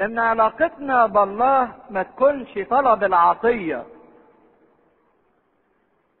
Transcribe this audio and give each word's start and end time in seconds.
إن 0.00 0.18
علاقتنا 0.18 1.06
بالله 1.06 1.72
ما 1.90 2.02
تكونش 2.02 2.58
طلب 2.70 3.04
العطية. 3.04 3.84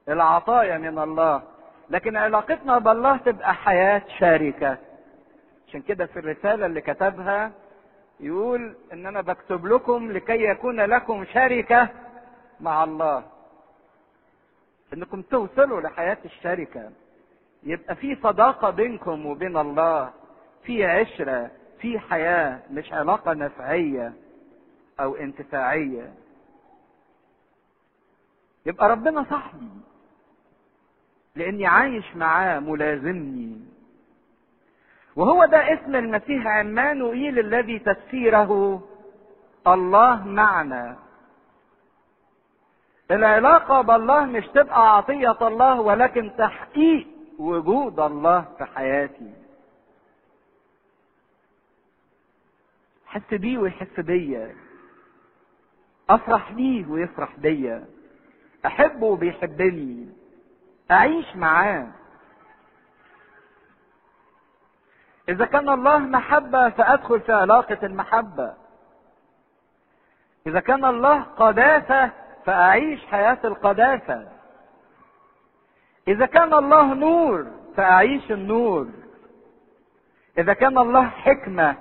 العطايا 0.08 0.78
من 0.78 0.98
الله. 0.98 1.42
لكن 1.90 2.16
علاقتنا 2.16 2.78
بالله 2.78 3.16
تبقى 3.16 3.54
حياة 3.54 4.02
شركه 4.18 4.78
عشان 5.68 5.82
كده 5.82 6.06
في 6.06 6.18
الرسالة 6.18 6.66
اللي 6.66 6.80
كتبها 6.80 7.52
يقول 8.20 8.74
إن 8.92 9.06
أنا 9.06 9.20
بكتب 9.20 9.66
لكم 9.66 10.12
لكي 10.12 10.42
يكون 10.44 10.80
لكم 10.80 11.24
شركة 11.24 11.88
مع 12.60 12.84
الله. 12.84 13.24
إنكم 14.94 15.22
توصلوا 15.22 15.80
لحياة 15.80 16.18
الشركة. 16.24 16.90
يبقى 17.62 17.94
في 17.94 18.16
صداقة 18.22 18.70
بينكم 18.70 19.26
وبين 19.26 19.56
الله. 19.56 20.10
في 20.64 20.84
عشرة. 20.84 21.50
في 21.82 21.98
حياة 21.98 22.60
مش 22.70 22.92
علاقة 22.92 23.32
نفعية 23.32 24.12
أو 25.00 25.14
انتفاعية. 25.16 26.12
يبقى 28.66 28.88
ربنا 28.88 29.26
صاحبي 29.30 29.68
لأني 31.36 31.66
عايش 31.66 32.16
معاه 32.16 32.58
ملازمني. 32.60 33.60
وهو 35.16 35.44
ده 35.44 35.74
اسم 35.74 35.94
المسيح 35.96 36.46
عمانوئيل 36.46 37.38
الذي 37.38 37.78
تفسيره 37.78 38.82
الله 39.66 40.26
معنا. 40.28 40.96
العلاقة 43.10 43.80
بالله 43.80 44.24
مش 44.24 44.46
تبقى 44.46 44.96
عطية 44.96 45.48
الله 45.48 45.80
ولكن 45.80 46.32
تحقيق 46.38 47.06
وجود 47.38 48.00
الله 48.00 48.40
في 48.58 48.64
حياتي. 48.64 49.32
احس 53.12 53.34
بيه 53.34 53.58
ويحس 53.58 54.00
بيا. 54.00 54.54
أفرح 56.10 56.52
بيه 56.52 56.86
ويفرح 56.86 57.36
بيا. 57.38 57.84
أحبه 58.66 59.06
وبيحبني. 59.06 60.08
أعيش 60.90 61.36
معاه. 61.36 61.88
إذا 65.28 65.44
كان 65.44 65.68
الله 65.68 65.98
محبة 65.98 66.70
فأدخل 66.70 67.20
في 67.20 67.32
علاقة 67.32 67.78
المحبة. 67.82 68.54
إذا 70.46 70.60
كان 70.60 70.84
الله 70.84 71.22
قداسه 71.22 72.10
فأعيش 72.44 73.06
حياة 73.06 73.38
القداسه 73.44 74.28
إذا 76.08 76.26
كان 76.26 76.54
الله 76.54 76.94
نور 76.94 77.46
فأعيش 77.76 78.32
النور. 78.32 78.88
إذا 80.38 80.52
كان 80.52 80.78
الله 80.78 81.08
حكمة 81.08 81.76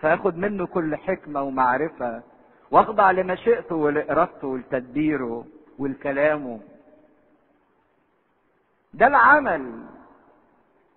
فاخد 0.00 0.36
منه 0.38 0.66
كل 0.66 0.96
حكمة 0.96 1.42
ومعرفة 1.42 2.22
وأخضع 2.70 3.10
لمشيئته 3.10 3.74
ولإرادته 3.74 4.48
ولتدبيره 4.48 5.44
ولكلامه 5.78 6.60
ده 8.94 9.06
العمل 9.06 9.82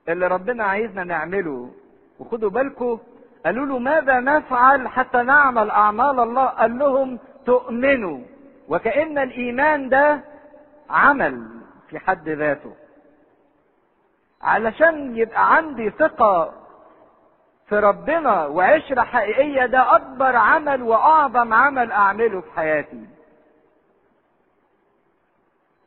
اللي 0.10 0.28
ربنا 0.28 0.64
عايزنا 0.64 1.04
نعمله. 1.04 1.72
وخدوا 2.20 2.50
بالكم 2.50 3.00
قالوا 3.46 3.66
له 3.66 3.80
ماذا 3.80 4.20
نفعل 4.20 4.88
حتى 4.88 5.22
نعمل 5.24 5.70
أعمال 5.70 6.20
الله؟ 6.20 6.46
قال 6.46 6.78
لهم 6.80 7.20
تؤمنوا. 7.46 8.20
وكأن 8.70 9.18
الإيمان 9.18 9.90
ده 9.90 10.22
عمل 10.90 11.48
في 11.90 12.00
حد 12.00 12.30
ذاته. 12.30 12.74
علشان 14.42 15.18
يبقى 15.18 15.56
عندي 15.56 15.90
ثقة 15.90 16.54
في 17.72 17.80
ربنا 17.80 18.46
وعشرة 18.46 19.02
حقيقية 19.02 19.66
ده 19.66 19.96
أكبر 19.96 20.36
عمل 20.36 20.82
وأعظم 20.82 21.54
عمل 21.54 21.92
أعمله 21.92 22.42
في 22.42 22.52
حياتي. 22.52 23.06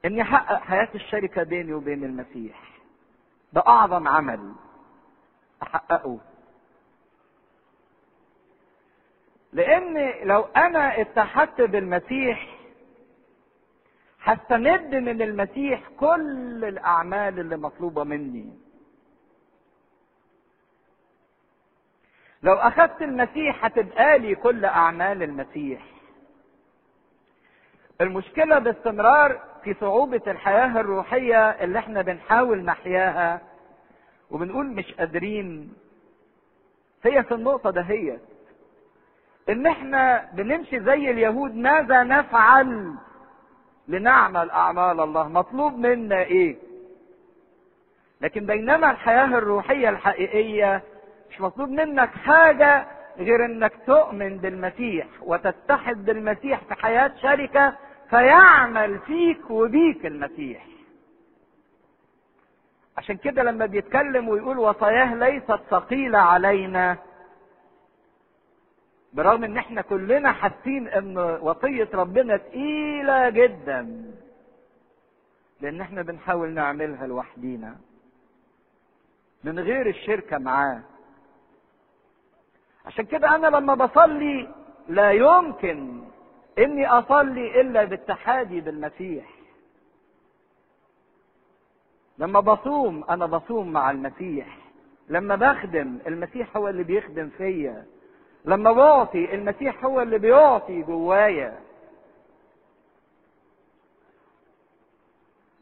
إني 0.05 0.23
أحقق 0.23 0.59
حياة 0.61 0.89
الشركة 0.95 1.43
بيني 1.43 1.73
وبين 1.75 2.05
المسيح. 2.05 2.63
ده 3.53 3.63
أعظم 3.69 4.09
عمل 4.09 4.53
أحققه. 5.63 6.19
لأن 9.53 10.13
لو 10.29 10.41
أنا 10.57 11.01
اتحدت 11.01 11.61
بالمسيح 11.61 12.49
هستمد 14.23 14.95
من 14.95 15.23
المسيح 15.23 15.83
كل 16.01 16.65
الأعمال 16.65 17.41
اللي 17.41 17.57
مطلوبة 17.57 18.05
مني. 18.05 18.64
لو 22.45 22.55
أخذت 22.55 23.03
المسيح 23.03 23.65
هتبقى 23.65 24.19
لي 24.19 24.35
كل 24.35 24.65
أعمال 24.65 25.23
المسيح. 25.23 25.83
المشكلة 28.01 28.59
باستمرار 28.59 29.41
في 29.65 29.75
صعوبة 29.81 30.21
الحياة 30.27 30.81
الروحية 30.81 31.51
اللي 31.51 31.79
إحنا 31.79 32.03
بنحاول 32.03 32.65
نحياها 32.65 33.41
وبنقول 34.31 34.67
مش 34.67 34.93
قادرين. 34.95 35.73
هي 37.05 37.23
في 37.23 37.35
النقطة 37.35 37.71
دهيت 37.71 38.21
إن 39.49 39.67
إحنا 39.67 40.29
بنمشي 40.33 40.81
زي 40.81 41.11
اليهود 41.11 41.55
ماذا 41.57 42.03
نفعل 42.03 42.95
لنعمل 43.89 44.51
أعمال 44.51 45.01
الله؟ 45.01 45.29
مطلوب 45.29 45.79
منا 45.79 46.19
إيه؟ 46.23 46.57
لكن 48.21 48.47
بينما 48.47 48.91
الحياة 48.91 49.25
الروحية 49.39 49.89
الحقيقية 49.89 50.83
مش 51.35 51.41
مطلوب 51.41 51.69
منك 51.69 52.09
حاجة 52.11 52.87
غير 53.19 53.45
إنك 53.45 53.73
تؤمن 53.87 54.39
بالمسيح 54.39 55.07
وتتحد 55.23 56.05
بالمسيح 56.05 56.65
في 56.65 56.75
حياة 56.75 57.13
شركة 57.23 57.77
فيعمل 58.11 58.99
فيك 58.99 59.51
وبيك 59.51 60.07
المسيح. 60.07 60.67
عشان 62.97 63.17
كده 63.17 63.43
لما 63.43 63.67
بيتكلم 63.67 64.29
ويقول 64.29 64.59
وصاياه 64.59 65.15
ليست 65.15 65.61
ثقيلة 65.71 66.19
علينا 66.19 66.97
برغم 69.13 69.45
إن 69.45 69.57
إحنا 69.57 69.83
كلنا 69.83 70.33
حاسين 70.33 70.89
إن 70.89 71.19
وصية 71.19 71.89
ربنا 71.95 72.37
تقيلة 72.37 73.31
جدا 73.31 74.05
لأن 75.61 75.81
إحنا 75.81 76.03
بنحاول 76.03 76.51
نعملها 76.51 77.07
لوحدينا 77.07 77.77
من 79.45 79.59
غير 79.59 79.87
الشركة 79.89 80.39
معاه. 80.39 80.83
عشان 82.87 83.05
كده 83.05 83.35
أنا 83.37 83.47
لما 83.47 83.75
بصلي 83.75 84.49
لا 84.89 85.11
يمكن 85.13 86.01
إني 86.59 86.87
أصلي 86.87 87.61
إلا 87.61 87.85
بالتحادي 87.85 88.61
بالمسيح. 88.61 89.31
لما 92.19 92.41
بصوم 92.41 93.05
أنا 93.05 93.27
بصوم 93.27 93.73
مع 93.73 93.91
المسيح. 93.91 94.59
لما 95.09 95.37
بخدم 95.37 95.99
المسيح 96.07 96.57
هو 96.57 96.69
اللي 96.69 96.83
بيخدم 96.85 97.29
فيا. 97.29 97.87
لما 98.45 98.73
بعطي 98.73 99.35
المسيح 99.35 99.85
هو 99.85 100.01
اللي 100.03 100.19
بيعطي 100.19 100.83
جوايا. 100.83 101.59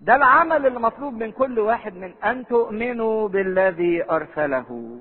ده 0.01 0.15
العمل 0.17 0.67
اللي 0.67 0.79
مطلوب 0.81 1.15
من 1.15 1.33
كل 1.33 1.59
واحد 1.59 1.95
من 1.97 2.15
أن 2.25 2.47
تؤمنوا 2.47 3.29
بالذي 3.29 4.11
أرسله. 4.11 4.99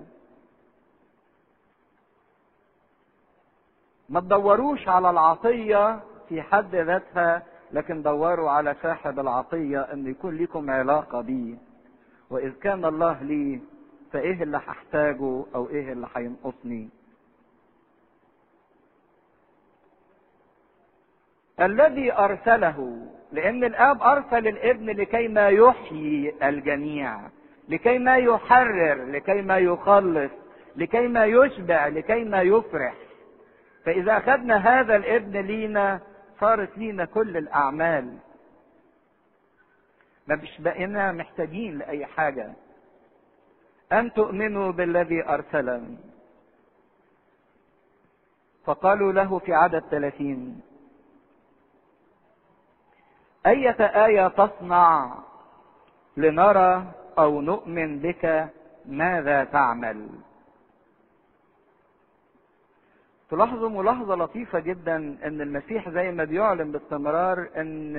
ما 4.12 4.20
تدوروش 4.20 4.88
على 4.88 5.10
العطية 5.10 6.00
في 6.30 6.42
حد 6.42 6.76
ذاتها 6.76 7.44
لكن 7.72 8.02
دوروا 8.02 8.50
على 8.50 8.76
صاحب 8.84 9.20
العطية 9.20 9.80
أن 9.80 10.08
يكون 10.08 10.38
لكم 10.38 10.70
علاقة 10.70 11.22
بيه. 11.22 11.56
وإذ 12.30 12.52
كان 12.52 12.86
الله 12.86 13.24
لي 13.24 13.62
فإيه 14.12 14.44
اللي 14.44 14.58
هحتاجه 14.58 15.44
أو 15.56 15.70
إيه 15.70 15.92
اللي 15.94 16.08
هينقصني؟ 16.16 16.90
الذي 21.60 22.14
أرسله 22.14 23.08
لأن 23.32 23.64
الآب 23.64 24.02
أرسل 24.02 24.48
الابن 24.48 24.90
لكي 24.90 25.28
ما 25.28 25.50
يحيي 25.50 26.36
الجميع 26.50 27.20
لكي 27.70 27.98
ما 27.98 28.18
يحرر 28.18 29.06
لكي 29.06 29.42
ما 29.42 29.58
يخلص 29.58 30.32
لكي 30.76 31.08
ما 31.08 31.26
يشبع 31.26 31.88
لكي 31.88 32.24
ما 32.24 32.42
يفرح. 32.42 32.94
فإذا 33.86 34.18
أخذنا 34.18 34.56
هذا 34.56 34.96
الابن 34.96 35.40
لينا 35.40 36.00
صارت 36.40 36.78
لينا 36.78 37.06
كل 37.06 37.38
الأعمال. 37.38 38.18
ما 40.28 40.36
مش 40.36 40.62
بقينا 40.62 41.12
محتاجين 41.12 41.78
لأي 41.78 42.06
حاجة. 42.06 42.54
أن 43.92 44.14
تؤمنوا 44.14 44.72
بالذي 44.72 45.26
أرسلني 45.26 45.98
فقالوا 48.66 49.12
له 49.14 49.40
في 49.40 49.54
عدد 49.54 49.84
ثلاثين. 49.92 50.62
أية 53.46 54.06
آية 54.06 54.28
تصنع 54.28 55.18
لنرى 56.18 56.92
أو 57.18 57.42
نؤمن 57.42 58.00
بك 58.00 58.50
ماذا 58.86 59.44
تعمل؟ 59.44 60.10
تلاحظوا 63.32 63.70
ملاحظة 63.70 64.16
لطيفة 64.16 64.60
جدا 64.60 64.96
إن 64.96 65.42
المسيح 65.42 65.90
زي 65.90 66.12
ما 66.12 66.24
بيعلن 66.24 66.72
باستمرار 66.72 67.50
إن 67.58 67.96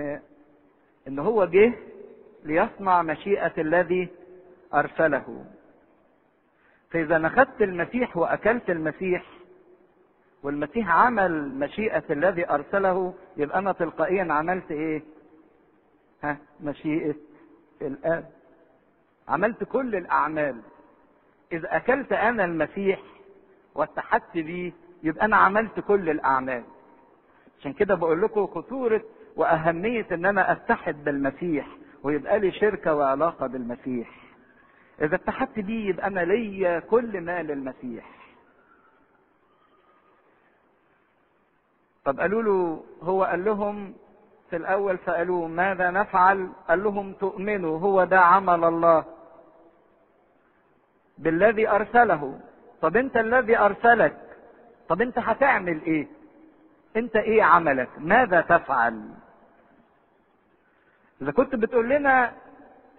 إن 1.08 1.18
هو 1.18 1.44
جه 1.44 1.72
ليصنع 2.44 3.02
مشيئة 3.02 3.52
الذي 3.58 4.08
أرسله. 4.74 5.44
فإذا 6.90 7.16
أنا 7.16 7.28
خدت 7.28 7.62
المسيح 7.62 8.16
وأكلت 8.16 8.70
المسيح 8.70 9.24
والمسيح 10.42 10.90
عمل 10.90 11.48
مشيئة 11.54 12.04
الذي 12.10 12.50
أرسله 12.50 13.14
يبقى 13.36 13.58
أنا 13.58 13.72
تلقائيا 13.72 14.32
عملت 14.32 14.70
إيه؟ 14.70 15.02
ها؟ 16.22 16.36
مشيئة 16.60 17.14
الآب. 17.82 18.30
عملت 19.28 19.64
كل 19.64 19.96
الأعمال. 19.96 20.56
اذا 21.52 21.76
أكلت 21.76 22.12
أنا 22.12 22.44
المسيح 22.44 23.00
واتحدت 23.74 24.34
بيه 24.34 24.72
يبقى 25.02 25.24
أنا 25.24 25.36
عملت 25.36 25.80
كل 25.80 26.10
الأعمال. 26.10 26.64
عشان 27.60 27.72
كده 27.72 27.94
بقول 27.94 28.22
لكم 28.22 28.46
خطورة 28.46 29.02
وأهمية 29.36 30.06
إن 30.12 30.26
أنا 30.26 30.52
أتحد 30.52 31.04
بالمسيح 31.04 31.66
ويبقى 32.02 32.38
لي 32.38 32.52
شركة 32.52 32.94
وعلاقة 32.94 33.46
بالمسيح. 33.46 34.10
إذا 35.02 35.14
اتحدت 35.14 35.58
بيه 35.58 35.88
يبقى 35.88 36.06
أنا 36.06 36.20
ليا 36.20 36.78
كل 36.80 37.20
ما 37.20 37.42
للمسيح 37.42 38.10
طب 42.04 42.20
قالوا 42.20 42.42
له 42.42 42.84
هو 43.02 43.24
قال 43.24 43.44
لهم 43.44 43.94
في 44.50 44.56
الأول 44.56 44.98
سألوه 45.06 45.48
ماذا 45.48 45.90
نفعل؟ 45.90 46.48
قال 46.68 46.84
لهم 46.84 47.12
تؤمنوا 47.12 47.78
هو 47.78 48.04
ده 48.04 48.20
عمل 48.20 48.64
الله 48.64 49.04
بالذي 51.18 51.68
أرسله. 51.68 52.40
طب 52.82 52.96
أنت 52.96 53.16
الذي 53.16 53.58
أرسلك 53.58 54.21
طب 54.88 55.00
انت 55.02 55.18
هتعمل 55.18 55.82
إيه؟ 55.82 56.08
انت 56.96 57.16
إيه 57.16 57.42
عملك؟ 57.42 57.88
ماذا 57.98 58.40
تفعل؟ 58.40 59.10
إذا 61.22 61.32
كنت 61.32 61.54
بتقول 61.54 61.88
لنا 61.88 62.32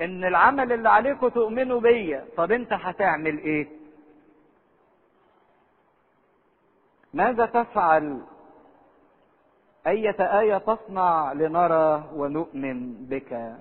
إن 0.01 0.23
العمل 0.25 0.71
اللي 0.73 0.89
عليكم 0.89 1.27
تؤمنوا 1.27 1.79
بيا 1.81 2.25
طب 2.37 2.51
انت 2.51 2.73
هتعمل 2.73 3.37
إيه؟ 3.37 3.67
ماذا 7.13 7.45
تفعل؟ 7.45 8.21
أية 9.87 10.39
آية 10.39 10.57
تصنع 10.57 11.33
لنرى 11.33 12.09
ونؤمن 12.13 12.93
بك؟ 13.09 13.55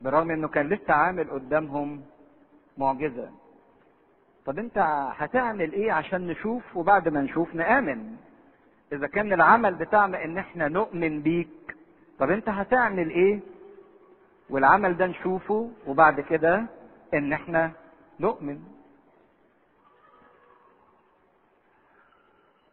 بالرغم 0.00 0.30
إنه 0.30 0.48
كان 0.48 0.68
لسه 0.68 0.94
عامل 0.94 1.30
قدامهم 1.30 2.04
معجزة. 2.78 3.30
طب 4.46 4.58
انت 4.58 4.78
هتعمل 5.16 5.72
إيه 5.72 5.92
عشان 5.92 6.26
نشوف 6.26 6.76
وبعد 6.76 7.08
ما 7.08 7.20
نشوف 7.20 7.54
نآمن؟ 7.54 8.16
إذا 8.92 9.06
كان 9.06 9.32
العمل 9.32 9.74
بتاعنا 9.74 10.24
إن 10.24 10.38
إحنا 10.38 10.68
نؤمن 10.68 11.22
بيك 11.22 11.76
طب 12.18 12.30
انت 12.30 12.48
هتعمل 12.48 13.10
إيه؟ 13.10 13.40
والعمل 14.50 14.96
ده 14.96 15.06
نشوفه 15.06 15.70
وبعد 15.86 16.20
كده 16.20 16.64
إن 17.14 17.32
إحنا 17.32 17.70
نؤمن. 18.20 18.60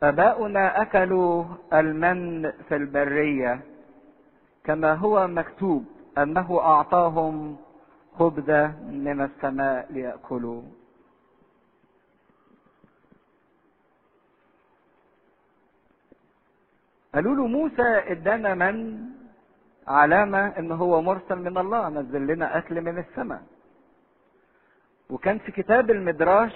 أباؤنا 0.03 0.81
أكلوا 0.81 1.45
المن 1.73 2.51
في 2.51 2.75
البرية 2.75 3.61
كما 4.63 4.93
هو 4.93 5.27
مكتوب 5.27 5.85
انه 6.17 6.59
أعطاهم 6.59 7.57
خبز 8.19 8.49
من 8.89 9.21
السماء 9.21 9.87
ليأكلوا. 9.89 10.61
قالوا 17.15 17.35
له 17.35 17.47
موسى 17.47 17.87
ادانا 18.07 18.55
من 18.55 18.99
علامة 19.87 20.47
ان 20.59 20.71
هو 20.71 21.01
مرسل 21.01 21.35
من 21.35 21.57
الله 21.57 21.89
نزل 21.89 22.27
لنا 22.27 22.57
اكل 22.57 22.81
من 22.81 22.97
السماء. 22.97 23.41
وكان 25.09 25.37
في 25.37 25.51
كتاب 25.51 25.91
المدراش 25.91 26.55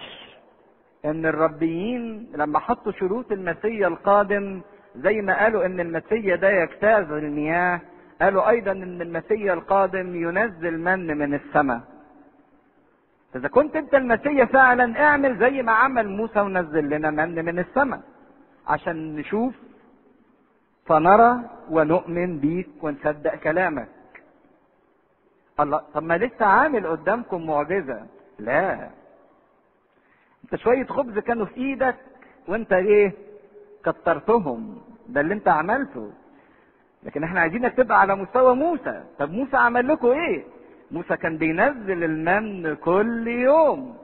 ان 1.06 1.26
الربيين 1.26 2.32
لما 2.36 2.60
حطوا 2.60 2.92
شروط 2.92 3.32
المسيا 3.32 3.88
القادم 3.88 4.62
زي 4.96 5.22
ما 5.22 5.44
قالوا 5.44 5.66
ان 5.66 5.80
المسيا 5.80 6.36
ده 6.36 6.50
يجتاز 6.50 7.12
المياه 7.12 7.82
قالوا 8.22 8.50
أيضا 8.50 8.72
ان 8.72 9.02
المسيا 9.02 9.54
القادم 9.54 10.16
ينزل 10.16 10.80
من 10.80 11.18
من 11.18 11.34
السماء. 11.34 11.82
إذا 13.36 13.48
كنت 13.48 13.76
انت 13.76 13.96
المسيا 13.96 14.46
فعلا 14.46 15.04
اعمل 15.04 15.38
زي 15.40 15.62
ما 15.62 15.72
عمل 15.72 16.08
موسى 16.10 16.40
ونزل 16.40 16.90
لنا 16.90 17.10
من 17.12 17.46
من 17.46 17.60
السماء. 17.60 18.02
عشان 18.68 19.16
نشوف 19.16 19.54
فنرى 20.85 21.39
ونؤمن 21.69 22.39
بيك 22.39 22.69
ونصدق 22.83 23.35
كلامك. 23.35 23.89
الله 25.59 25.81
طب 25.94 26.03
ما 26.03 26.18
لسه 26.18 26.45
عامل 26.45 26.88
قدامكم 26.88 27.45
معجزة. 27.45 28.06
لا. 28.39 28.89
انت 30.44 30.56
شوية 30.56 30.85
خبز 30.85 31.19
كانوا 31.19 31.45
في 31.45 31.57
إيدك 31.57 31.95
وانت 32.47 32.74
إيه؟ 32.74 33.12
كترتهم. 33.85 34.81
ده 35.07 35.21
اللي 35.21 35.33
انت 35.33 35.47
عملته. 35.47 36.12
لكن 37.03 37.24
إحنا 37.24 37.39
عايزينك 37.39 37.74
تبقى 37.74 38.00
على 38.01 38.15
مستوى 38.15 38.56
موسى. 38.56 39.03
طب 39.19 39.31
موسى 39.31 39.57
عمل 39.57 39.88
لكم 39.88 40.07
إيه؟ 40.07 40.44
موسى 40.91 41.18
كان 41.18 41.38
بينزل 41.38 42.03
المن 42.03 42.75
كل 42.75 43.27
يوم. 43.27 43.97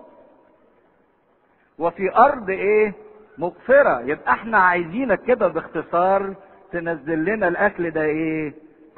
وفي 1.79 2.15
أرض 2.15 2.49
إيه؟ 2.49 2.93
مغفرة. 3.37 4.01
يبقى 4.01 4.31
إحنا 4.31 4.57
عايزينك 4.57 5.23
كده 5.23 5.47
باختصار 5.47 6.35
تنزل 6.71 7.25
لنا 7.25 7.47
الأكل 7.47 7.91
ده 7.91 8.01
إيه؟ 8.01 8.53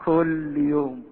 كل 0.05 0.57
يوم. 0.57 1.03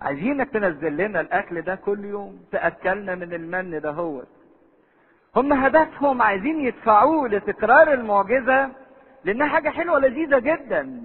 عايزينك 0.00 0.50
تنزل 0.50 0.96
لنا 0.96 1.20
الأكل 1.20 1.62
ده 1.62 1.74
كل 1.74 2.04
يوم. 2.04 2.38
تأكلنا 2.52 3.14
من 3.14 3.34
المن 3.34 3.80
ده 3.80 3.90
هو 3.90 4.22
هم 5.36 5.52
هدفهم 5.52 6.22
عايزين 6.22 6.60
يدفعوه 6.60 7.28
لتكرار 7.28 7.92
المعجزة 7.92 8.70
لأنها 9.24 9.46
حاجة 9.48 9.68
حلوة 9.68 9.98
لذيذة 9.98 10.38
جدا. 10.38 11.04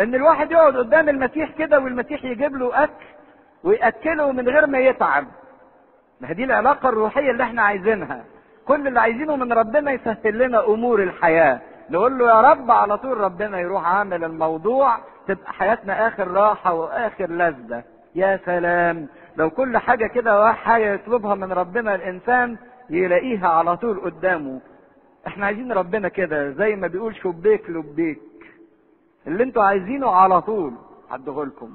إن 0.00 0.14
الواحد 0.14 0.50
يقعد 0.52 0.76
قدام 0.76 1.08
المسيح 1.08 1.50
كده 1.58 1.78
والمسيح 1.80 2.24
يجيب 2.24 2.56
له 2.56 2.84
أكل 2.84 3.04
ويأكله 3.64 4.32
من 4.32 4.48
غير 4.48 4.66
ما 4.66 4.78
يتعب. 4.78 5.26
ما 6.20 6.32
دي 6.32 6.44
العلاقة 6.44 6.88
الروحية 6.88 7.30
اللي 7.30 7.42
إحنا 7.42 7.62
عايزينها. 7.62 8.24
كل 8.66 8.86
اللي 8.88 9.00
عايزينه 9.00 9.36
من 9.36 9.52
ربنا 9.52 9.90
يسهل 9.92 10.38
لنا 10.38 10.66
أمور 10.66 11.02
الحياة. 11.02 11.60
نقول 11.90 12.18
له 12.18 12.28
يا 12.28 12.40
رب 12.40 12.70
على 12.70 12.98
طول 12.98 13.18
ربنا 13.18 13.60
يروح 13.60 13.86
عامل 13.86 14.24
الموضوع 14.24 14.98
تبقى 15.28 15.52
حياتنا 15.52 16.08
آخر 16.08 16.28
راحة 16.28 16.74
وآخر 16.74 17.30
لذة. 17.30 17.84
يا 18.14 18.40
سلام. 18.44 19.08
لو 19.36 19.50
كل 19.50 19.78
حاجة 19.78 20.06
كده 20.06 20.52
حاجة 20.52 20.92
يطلبها 20.94 21.34
من 21.34 21.52
ربنا 21.52 21.94
الإنسان 21.94 22.56
يلاقيها 22.90 23.48
على 23.48 23.76
طول 23.76 24.00
قدامه. 24.00 24.60
إحنا 25.26 25.46
عايزين 25.46 25.72
ربنا 25.72 26.08
كده 26.08 26.50
زي 26.50 26.76
ما 26.76 26.86
بيقول 26.86 27.16
شبيك 27.16 27.70
لبيك. 27.70 28.20
اللي 29.26 29.42
أنتوا 29.44 29.62
عايزينه 29.62 30.10
على 30.10 30.40
طول 30.42 30.72
هديه 31.10 31.44
لكم 31.44 31.70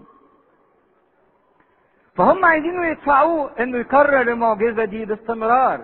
فهم 2.15 2.46
عايزينه 2.46 2.86
يدفعوه 2.88 3.50
إنه 3.60 3.77
يكرر 3.77 4.22
المعجزة 4.22 4.86
دي 4.86 5.06
باستمرار. 5.06 5.82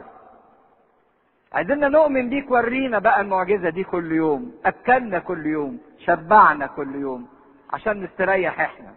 عايزيننا 1.54 1.88
نؤمن 1.90 2.30
بيك 2.30 2.52
ورينا 2.52 3.00
بقى 3.00 3.22
المعجزة 3.22 3.70
دي 3.70 3.84
كل 3.84 4.12
يوم 4.12 4.56
أكلنا 4.66 5.20
كل 5.20 5.46
يوم 5.46 5.80
شبعنا 6.00 6.68
كل 6.68 6.96
يوم 6.96 7.28
عشان 7.74 8.04
نستريح 8.04 8.60
إحنا. 8.62 8.94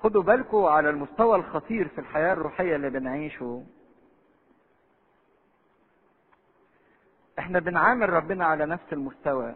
خدوا 0.00 0.22
بالكم 0.22 0.64
على 0.64 0.90
المستوى 0.90 1.36
الخطير 1.36 1.88
في 1.88 1.98
الحياة 2.00 2.32
الروحية 2.32 2.76
اللي 2.76 2.90
بنعيشه. 2.90 3.62
إحنا 7.38 7.58
بنعامل 7.58 8.10
ربنا 8.10 8.44
على 8.46 8.66
نفس 8.66 8.92
المستوى. 8.92 9.54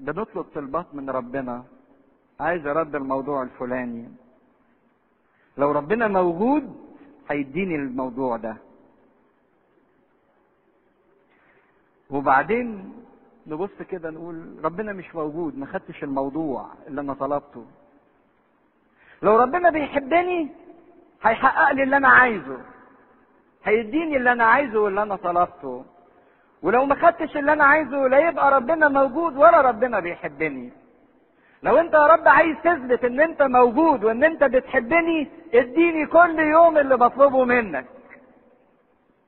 بنطلب 0.00 0.46
طلبات 0.54 0.86
من 0.94 1.10
ربنا 1.10 1.64
عايز 2.40 2.66
ارد 2.66 2.94
الموضوع 2.94 3.42
الفلاني. 3.42 4.08
لو 5.58 5.72
ربنا 5.72 6.08
موجود 6.08 6.76
هيديني 7.30 7.74
الموضوع 7.76 8.36
ده. 8.36 8.56
وبعدين 12.10 12.92
نبص 13.46 13.82
كده 13.90 14.10
نقول 14.10 14.46
ربنا 14.64 14.92
مش 14.92 15.14
موجود 15.14 15.58
ما 15.58 15.66
خدتش 15.66 16.04
الموضوع 16.04 16.66
اللي 16.86 17.00
أنا 17.00 17.14
طلبته. 17.14 17.64
لو 19.22 19.36
ربنا 19.36 19.70
بيحبني 19.70 20.48
هيحقق 21.22 21.72
لي 21.72 21.82
اللي 21.82 21.96
أنا 21.96 22.08
عايزه 22.08 22.58
هيديني 23.64 24.16
اللي 24.16 24.32
أنا 24.32 24.44
عايزه 24.44 24.80
واللي 24.80 25.02
أنا 25.02 25.16
طلبته. 25.16 25.84
ولو 26.62 26.84
ما 26.84 26.94
خدتش 26.94 27.36
اللي 27.36 27.52
أنا 27.52 27.64
عايزه 27.64 28.08
لا 28.08 28.18
يبقى 28.28 28.50
ربنا 28.50 28.88
موجود 28.88 29.36
ولا 29.36 29.60
ربنا 29.60 30.00
بيحبني. 30.00 30.72
لو 31.62 31.76
أنت 31.76 31.94
يا 31.94 32.06
رب 32.06 32.28
عايز 32.28 32.56
تثبت 32.64 33.04
إن 33.04 33.20
أنت 33.20 33.42
موجود 33.42 34.04
وإن 34.04 34.24
أنت 34.24 34.44
بتحبني 34.44 35.28
اديني 35.54 36.06
كل 36.06 36.38
يوم 36.38 36.78
اللي 36.78 36.96
بطلبه 36.96 37.44
منك. 37.44 37.86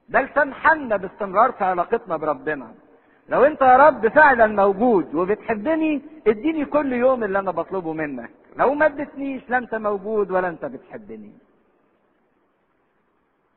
ده 0.08 0.20
لسان 0.20 0.54
حنا 0.54 0.96
باستمرار 0.96 1.52
في 1.52 1.64
علاقتنا 1.64 2.16
بربنا. 2.16 2.74
لو 3.28 3.44
انت 3.44 3.60
يا 3.62 3.76
رب 3.76 4.08
فعلا 4.08 4.46
موجود 4.46 5.14
وبتحبني 5.14 6.02
اديني 6.26 6.64
كل 6.64 6.92
يوم 6.92 7.24
اللي 7.24 7.38
أنا 7.38 7.50
بطلبه 7.50 7.92
منك. 7.92 8.30
لو 8.56 8.74
ما 8.74 8.86
ادتنيش 8.86 9.50
لا 9.50 9.58
أنت 9.58 9.74
موجود 9.74 10.30
ولا 10.30 10.48
أنت 10.48 10.64
بتحبني. 10.64 11.32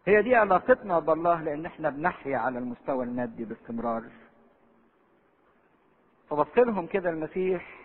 هي 0.06 0.22
دي 0.22 0.36
علاقتنا 0.36 1.00
بالله 1.00 1.42
لأن 1.42 1.66
إحنا 1.66 1.90
بنحيا 1.90 2.38
على 2.38 2.60
المستوى 2.60 3.06
المادي 3.06 3.46
باستمرار. 3.46 4.04
فبص 6.30 6.58
لهم 6.58 6.88
كده 6.88 7.10
المسيح. 7.10 7.82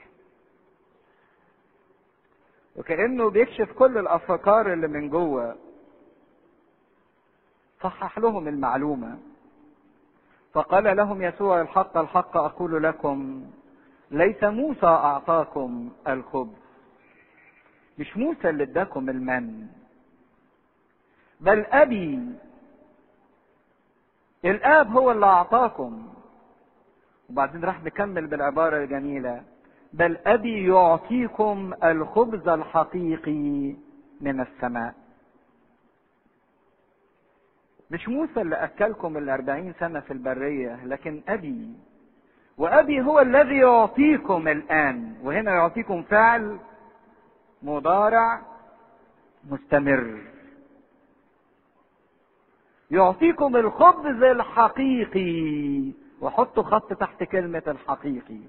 وكأنه 2.77 3.31
بيكشف 3.31 3.73
كل 3.73 3.99
الأفكار 3.99 4.73
اللي 4.73 4.89
من 4.89 5.09
جوه. 5.11 5.57
صحح 7.83 8.19
لهم 8.19 8.49
المعلومة. 8.49 9.19
فقال 10.53 10.97
لهم 10.97 11.23
يسوع 11.23 11.61
الحق 11.61 11.97
الحق 11.97 12.37
أقول 12.37 12.83
لكم 12.83 13.45
ليس 14.11 14.45
موسى 14.45 14.87
أعطاكم 14.87 15.91
الخبز. 16.09 16.57
مش 17.99 18.17
موسى 18.17 18.49
اللي 18.51 18.63
اداكم 18.65 19.09
المن. 19.11 19.67
بل 21.41 21.65
أبي. 21.65 22.21
الآب 24.45 24.93
هو 24.93 25.11
اللي 25.11 25.27
أعطاكم. 25.27 26.09
وبعدين 27.31 27.65
راح 27.65 27.85
مكمل 27.85 28.27
بالعبارة 28.27 28.85
الجميلة. 28.85 29.43
بل 29.93 30.19
أبي 30.27 30.67
يعطيكم 30.69 31.75
الخبز 31.85 32.49
الحقيقي 32.49 33.75
من 34.21 34.41
السماء. 34.41 34.95
مش 37.91 38.09
موسى 38.09 38.41
اللي 38.41 38.57
أكلكم 38.57 39.17
الأربعين 39.17 39.75
سنة 39.81 40.01
في 40.01 40.11
البرية 40.13 40.85
لكن 40.85 41.23
أبي. 41.29 41.75
وأبي 42.59 43.01
هو 43.03 43.21
الذي 43.21 43.57
يعطيكم 43.57 44.49
الآن. 44.49 45.15
وهنا 45.23 45.51
يعطيكم 45.55 46.03
فعل 46.03 46.59
مضارع 47.63 48.43
مستمر. 49.51 50.21
يعطيكم 52.91 53.57
الخبز 53.57 54.23
الحقيقي. 54.23 55.93
وحطوا 56.21 56.63
خط 56.63 56.93
تحت 56.93 57.23
كلمة 57.25 57.63
الحقيقي. 57.69 58.41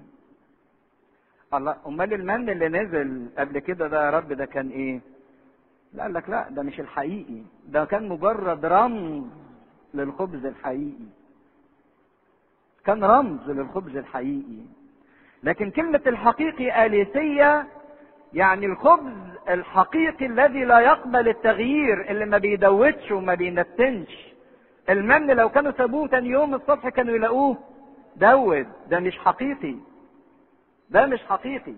الله 1.54 1.76
أمال 1.86 2.12
المن 2.14 2.50
اللي 2.50 2.68
نزل 2.68 3.28
قبل 3.38 3.58
كده 3.58 3.88
ده 3.88 4.04
يا 4.06 4.10
رب 4.10 4.32
ده 4.32 4.44
كان 4.44 4.68
إيه؟ 4.68 5.00
لا 5.98 6.04
قال 6.04 6.14
لك 6.14 6.30
لا 6.30 6.46
ده 6.50 6.62
مش 6.62 6.80
الحقيقي. 6.80 7.42
ده 7.68 7.84
كان 7.84 8.08
مجرد 8.08 8.64
رمز 8.66 9.24
للخبز 9.94 10.46
الحقيقي. 10.46 11.08
كان 12.84 13.04
رمز 13.04 13.50
للخبز 13.50 13.96
الحقيقي. 13.96 14.62
لكن 15.42 15.70
كلمة 15.70 16.00
الحقيقي 16.06 16.86
آليسية 16.86 17.66
يعني 18.32 18.66
الخبز 18.66 19.12
الحقيقي 19.48 20.26
الذي 20.26 20.64
لا 20.64 20.80
يقبل 20.80 21.28
التغيير 21.28 22.10
اللي 22.10 22.24
ما 22.26 22.38
بيدوتش 22.38 23.10
وما 23.12 23.34
بينتنش. 23.34 24.28
المن 24.90 25.26
لو 25.30 25.48
كانوا 25.48 25.72
سابوه 25.72 26.08
تاني 26.08 26.28
يوم 26.28 26.54
الصبح 26.54 26.88
كانوا 26.88 27.14
يلاقوه 27.14 27.56
دوت 28.16 28.66
ده 28.90 29.00
مش 29.00 29.18
حقيقي. 29.18 29.74
ده 30.90 31.06
مش 31.06 31.22
حقيقي. 31.22 31.74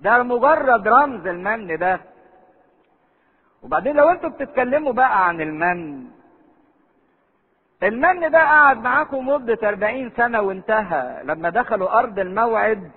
ده 0.00 0.22
مجرد 0.22 0.88
رمز 0.88 1.26
المن 1.26 1.78
ده. 1.78 2.00
وبعدين 3.66 3.96
لو 3.96 4.08
أنتوا 4.08 4.30
بتتكلموا 4.30 4.92
بقى 4.92 5.28
عن 5.28 5.40
المن 5.40 6.04
المن 7.82 8.30
ده 8.30 8.38
قعد 8.38 8.76
معاكم 8.82 9.28
مدة 9.28 9.58
40 9.68 10.10
سنة 10.16 10.40
وانتهى 10.40 11.22
لما 11.24 11.50
دخلوا 11.50 11.98
أرض 11.98 12.18
الموعد 12.18 12.90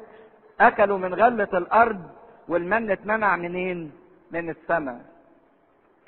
أكلوا 0.62 0.98
من 0.98 1.14
غلة 1.14 1.48
الأرض 1.54 2.02
والمن 2.48 2.92
اتمنع 2.92 3.36
منين؟ 3.36 3.92
من 4.32 4.50
السماء. 4.50 5.02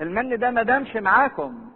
المن 0.00 0.38
ده 0.38 0.50
ما 0.50 0.62
دامش 0.62 0.96
معاكم. 0.96 1.70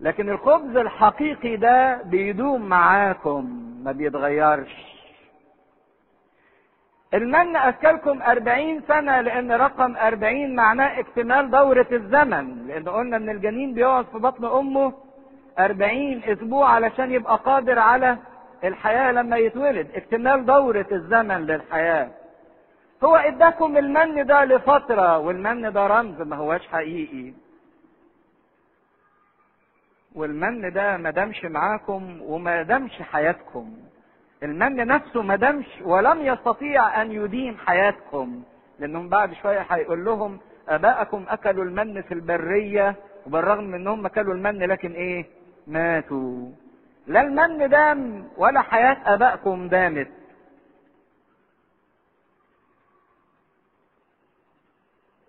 لكن 0.00 0.30
الخبز 0.30 0.76
الحقيقي 0.76 1.56
ده 1.56 2.02
بيدوم 2.02 2.62
معاكم 2.62 3.62
ما 3.84 3.92
بيتغيرش. 3.92 4.95
المن 7.16 7.56
أكلكم 7.56 8.22
أربعين 8.22 8.82
سنة 8.88 9.20
لأن 9.20 9.52
رقم 9.52 9.96
أربعين 9.96 10.54
معناه 10.54 11.00
اكتمال 11.00 11.50
دورة 11.50 11.86
الزمن. 11.92 12.66
لأن 12.66 12.88
قلنا 12.88 13.16
إن 13.16 13.28
الجنين 13.30 13.74
بيقعد 13.74 14.06
في 14.06 14.18
بطن 14.18 14.44
أمه 14.44 14.92
أربعين 15.58 16.22
أسبوع 16.24 16.68
علشان 16.68 17.12
يبقى 17.12 17.36
قادر 17.36 17.78
على 17.78 18.18
الحياة 18.64 19.12
لما 19.12 19.36
يتولد. 19.36 19.88
اكتمال 19.94 20.46
دورة 20.46 20.86
الزمن 20.92 21.46
للحياة. 21.46 22.10
هو 23.04 23.16
إداكم 23.16 23.76
المن 23.76 24.26
ده 24.26 24.44
لفترة 24.44 25.18
والمن 25.18 25.72
ده 25.72 25.86
رمز 25.86 26.20
ما 26.20 26.36
هواش 26.36 26.68
حقيقي. 26.68 27.32
والمن 30.14 30.72
ده 30.72 30.96
ما 30.96 31.10
دامش 31.10 31.44
معاكم 31.44 32.18
وما 32.22 32.62
دامش 32.62 33.02
حياتكم. 33.02 33.76
المن 34.42 34.76
نفسه 34.86 35.22
ما 35.22 35.36
دامش 35.36 35.66
ولم 35.82 36.20
يستطيع 36.26 37.02
أن 37.02 37.12
يدين 37.12 37.58
حياتكم. 37.58 38.42
لأنهم 38.78 39.08
بعد 39.08 39.32
شوية 39.32 39.60
هيقول 39.70 40.04
لهم 40.04 40.38
أباءكم 40.68 41.24
أكلوا 41.28 41.64
المن 41.64 42.02
في 42.02 42.14
البرية 42.14 42.96
وبالرغم 43.26 43.64
من 43.64 43.74
إنهم 43.74 44.06
أكلوا 44.06 44.34
المن 44.34 44.58
لكن 44.58 44.92
إيه؟ 44.92 45.26
ماتوا. 45.66 46.48
لا 47.06 47.20
المن 47.20 47.68
دام 47.68 48.28
ولا 48.36 48.60
حياة 48.62 49.14
ابائكم 49.14 49.68
دامت. 49.68 50.08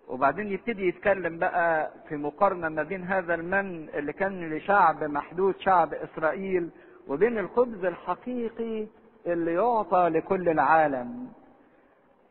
وبعدين 0.08 0.46
يبتدي 0.52 0.88
يتكلم 0.88 1.38
بقى 1.38 1.90
في 2.08 2.16
مقارنة 2.16 2.68
ما 2.68 2.82
بين 2.82 3.04
هذا 3.04 3.34
المن 3.34 3.88
اللي 3.88 4.12
كان 4.12 4.50
لشعب 4.54 5.04
محدود 5.04 5.54
شعب 5.60 5.94
إسرائيل 5.94 6.70
وبين 7.08 7.38
الخبز 7.38 7.84
الحقيقي 7.84 8.86
اللي 9.32 9.54
يعطى 9.54 10.08
لكل 10.08 10.48
العالم. 10.48 11.28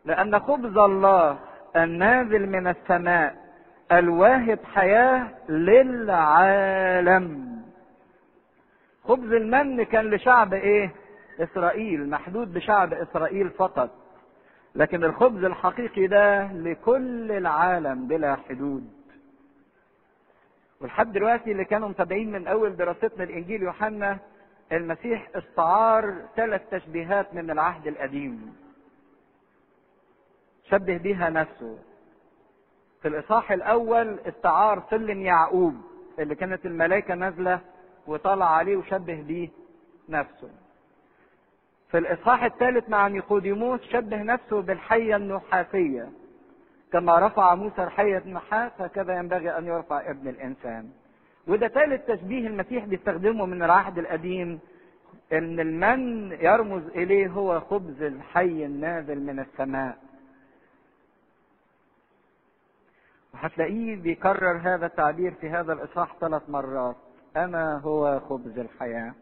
لأن 0.05 0.39
خبز 0.39 0.77
الله 0.77 1.37
النازل 1.75 2.49
من 2.49 2.67
السماء 2.67 3.35
الواهب 3.91 4.59
حياة 4.73 5.27
للعالم. 6.47 7.47
خبز 9.03 9.31
المن 9.33 9.83
كان 9.83 10.09
لشعب 10.09 10.53
إيه؟ 10.53 10.91
إسرائيل 11.39 12.09
محدود 12.09 12.53
بشعب 12.53 12.93
إسرائيل 12.93 13.49
فقط. 13.49 13.89
لكن 14.75 15.03
الخبز 15.03 15.43
الحقيقي 15.43 16.07
ده 16.07 16.51
لكل 16.53 17.31
العالم 17.31 18.07
بلا 18.07 18.35
حدود. 18.49 18.87
ولحد 20.81 21.11
دلوقتي 21.13 21.51
اللي 21.51 21.65
كانوا 21.65 21.89
متابعين 21.89 22.31
من 22.31 22.47
أول 22.47 22.75
دراستنا 22.75 23.23
الإنجيل 23.23 23.63
يوحنا 23.63 24.17
المسيح 24.71 25.29
استعار 25.35 26.15
ثلاث 26.35 26.61
تشبيهات 26.71 27.33
من 27.33 27.51
العهد 27.51 27.87
القديم. 27.87 28.55
شبه 30.69 30.97
بيها 30.97 31.29
نفسه. 31.29 31.77
في 33.01 33.07
الإصحاح 33.07 33.51
الأول 33.51 34.19
استعار 34.19 34.83
سلم 34.89 35.21
يعقوب 35.21 35.75
اللي 36.19 36.35
كانت 36.35 36.65
الملائكة 36.65 37.13
نازلة 37.15 37.59
وطلع 38.07 38.55
عليه 38.55 38.77
وشبه 38.77 39.21
بيه 39.21 39.49
نفسه. 40.09 40.49
في 41.91 41.97
الإصحاح 41.97 42.43
الثالث 42.43 42.89
مع 42.89 43.07
نيقوديموس 43.07 43.81
شبه 43.81 44.23
نفسه 44.23 44.61
بالحية 44.61 45.15
النحاسيه 45.15 46.09
كما 46.91 47.19
رفع 47.27 47.55
موسى 47.55 47.83
الحية 47.83 48.17
النحاس 48.17 48.71
هكذا 48.79 49.17
ينبغي 49.17 49.57
أن 49.57 49.65
يرفع 49.65 50.09
ابن 50.09 50.27
الإنسان. 50.27 50.89
وده 51.47 51.67
ثالث 51.67 52.05
تشبيه 52.11 52.47
المسيح 52.47 52.85
بيستخدمه 52.85 53.45
من 53.45 53.63
العهد 53.63 53.97
القديم 53.97 54.59
إن 55.33 55.59
المن 55.59 56.31
يرمز 56.31 56.87
إليه 56.87 57.27
هو 57.27 57.59
خبز 57.59 58.01
الحي 58.01 58.65
النازل 58.65 59.19
من 59.19 59.39
السماء. 59.39 59.97
وهتلاقيه 63.33 63.95
بيكرر 63.95 64.57
هذا 64.63 64.85
التعبير 64.85 65.33
في 65.33 65.49
هذا 65.49 65.73
الإصحاح 65.73 66.15
ثلاث 66.21 66.49
مرات. 66.49 66.95
أنا 67.35 67.77
هو 67.77 68.19
خبز 68.19 68.59
الحياة. 68.59 69.13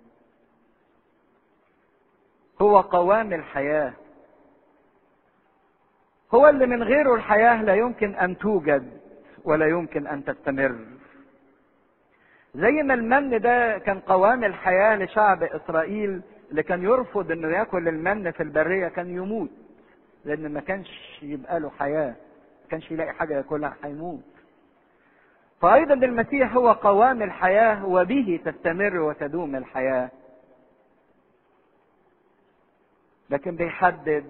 هو 2.61 2.81
قوام 2.81 3.33
الحياة. 3.33 3.93
هو 6.33 6.47
اللي 6.49 6.65
من 6.65 6.83
غيره 6.83 7.15
الحياة 7.15 7.63
لا 7.63 7.75
يمكن 7.75 8.15
أن 8.15 8.37
توجد 8.37 8.99
ولا 9.43 9.67
يمكن 9.67 10.07
أن 10.07 10.25
تستمر. 10.25 10.94
زي 12.55 12.71
ما 12.83 12.93
المن 12.93 13.39
ده 13.41 13.77
كان 13.77 13.99
قوام 13.99 14.43
الحياة 14.43 14.95
لشعب 14.95 15.43
إسرائيل 15.43 16.21
اللي 16.51 16.63
كان 16.63 16.83
يرفض 16.83 17.31
إنه 17.31 17.47
يأكل 17.57 17.87
المن 17.87 18.31
في 18.31 18.43
البرية 18.43 18.87
كان 18.87 19.09
يموت. 19.09 19.49
لأن 20.25 20.53
ما 20.53 20.59
كانش 20.59 21.19
يبقى 21.23 21.59
له 21.59 21.69
حياة 21.69 22.09
ما 22.63 22.69
كانش 22.69 22.91
يلاقي 22.91 23.13
حاجة 23.13 23.33
ياكلها 23.37 23.75
هيموت. 23.83 24.23
فأيضا 25.61 25.93
المسيح 25.93 26.53
هو 26.55 26.71
قوام 26.71 27.21
الحياة 27.23 27.85
وبه 27.85 28.39
تستمر 28.45 28.99
وتدوم 28.99 29.55
الحياة. 29.55 30.09
لكن 33.29 33.55
بيحدد 33.55 34.25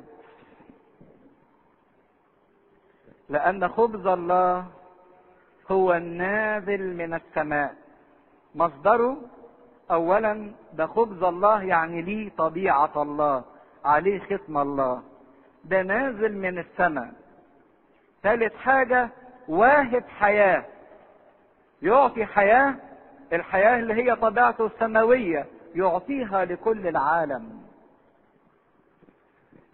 لأن 3.30 3.68
خبز 3.68 4.08
الله 4.08 4.66
هو 5.72 5.94
النازل 5.94 6.94
من 6.98 7.14
السماء. 7.14 7.76
مصدره 8.56 9.18
أولا 9.92 10.52
ده 10.74 10.88
خبز 10.88 11.24
الله 11.24 11.64
يعني 11.64 12.02
ليه 12.02 12.30
طبيعة 12.38 12.92
الله 13.02 13.44
عليه 13.86 14.20
ختم 14.20 14.58
الله. 14.58 15.04
ده 15.64 15.82
نازل 15.82 16.38
من 16.38 16.60
السماء. 16.60 17.14
ثالث 18.24 18.56
حاجة 18.56 19.10
واهب 19.48 20.04
حياة. 20.20 20.66
يعطي 21.82 22.26
حياة 22.26 22.76
الحياة 23.34 23.80
اللي 23.80 23.94
هي 23.94 24.16
طبيعته 24.16 24.66
السماوية 24.66 25.46
يعطيها 25.76 26.46
لكل 26.46 26.88
العالم. 26.88 27.62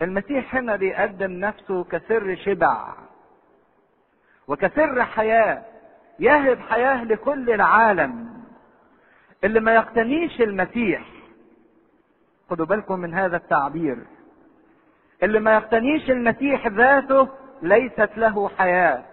المسيح 0.02 0.56
هنا 0.56 0.76
بيقدم 0.76 1.32
نفسه 1.32 1.84
كسر 1.84 2.36
شبع 2.36 2.94
وكسر 4.48 5.04
حياة 5.04 5.64
يهب 6.20 6.60
حياة 6.60 7.04
لكل 7.04 7.50
العالم. 7.52 8.40
اللي 9.43 9.60
ما 9.60 9.75
يقتنيش 9.75 10.41
المسيح. 10.41 11.01
خدوا 12.50 12.65
بالكم 12.65 13.00
من 13.00 13.13
هذا 13.13 13.38
التعبير. 13.38 13.98
اللي 15.24 15.39
ما 15.39 15.53
يقتنيش 15.55 16.12
المسيح 16.12 16.67
ذاته 16.67 17.27
ليست 17.62 18.10
له 18.17 18.50
حياة. 18.50 19.03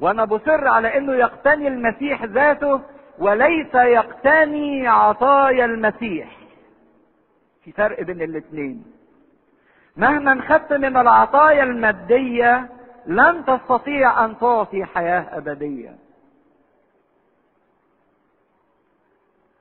وأنا 0.00 0.24
بصر 0.24 0.68
على 0.68 0.98
إنه 0.98 1.14
يقتني 1.14 1.68
المسيح 1.68 2.24
ذاته 2.24 2.80
وليس 3.18 3.74
يقتني 3.74 4.88
عطايا 4.88 5.64
المسيح. 5.64 6.36
في 7.64 7.72
فرق 7.72 8.02
بين 8.02 8.22
الاثنين. 8.22 8.84
مهما 9.96 10.42
خدت 10.48 10.72
من 10.72 10.96
العطايا 10.96 11.62
المادية 11.62 12.68
لن 13.06 13.44
تستطيع 13.44 14.24
أن 14.24 14.38
تعطي 14.38 14.84
حياة 14.84 15.38
أبدية. 15.38 16.05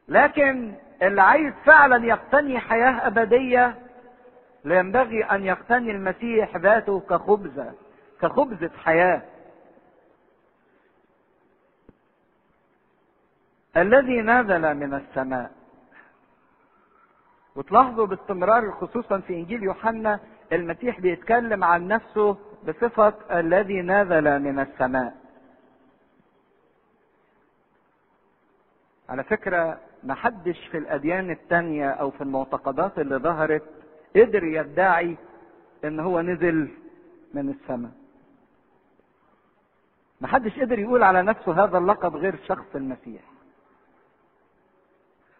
لكن 0.07 0.75
اللي 1.01 1.21
عايز 1.21 1.53
فعلا 1.65 2.05
يقتني 2.05 2.59
حياة 2.59 3.07
أبدية 3.07 3.75
ينبغي 4.65 5.24
أن 5.24 5.43
يقتني 5.45 5.91
المسيح 5.91 6.57
ذاته 6.57 7.00
كخبزة 7.00 7.74
كخبزة 8.21 8.69
حياة. 8.83 9.21
الذي 13.77 14.21
نزل 14.21 14.74
من 14.75 14.93
السماء. 14.93 15.51
وتلاحظوا 17.55 18.05
باستمرار 18.05 18.71
خصوصا 18.71 19.19
في 19.19 19.33
إنجيل 19.33 19.63
يوحنا 19.63 20.19
المسيح 20.51 21.00
بيتكلم 21.00 21.63
عن 21.63 21.88
نفسه 21.88 22.38
بصفة 22.67 23.13
الذي 23.31 23.81
نزل 23.81 24.39
من 24.39 24.59
السماء. 24.59 25.15
على 29.09 29.24
فكرة 29.24 29.79
ما 30.05 30.13
حدش 30.15 30.67
في 30.67 30.77
الأديان 30.77 31.31
التانية 31.31 31.89
أو 31.89 32.12
في 32.12 32.21
المعتقدات 32.21 33.00
اللي 33.00 33.15
ظهرت 33.17 33.63
قدر 34.15 34.43
يدعي 34.43 35.17
إن 35.85 36.00
هو 36.00 36.21
نزل 36.21 36.69
من 37.33 37.50
السماء. 37.50 37.91
ما 40.21 40.27
حدش 40.27 40.59
قدر 40.59 40.79
يقول 40.79 41.03
على 41.03 41.21
نفسه 41.21 41.63
هذا 41.63 41.77
اللقب 41.77 42.15
غير 42.15 42.35
شخص 42.47 42.75
المسيح. 42.75 43.21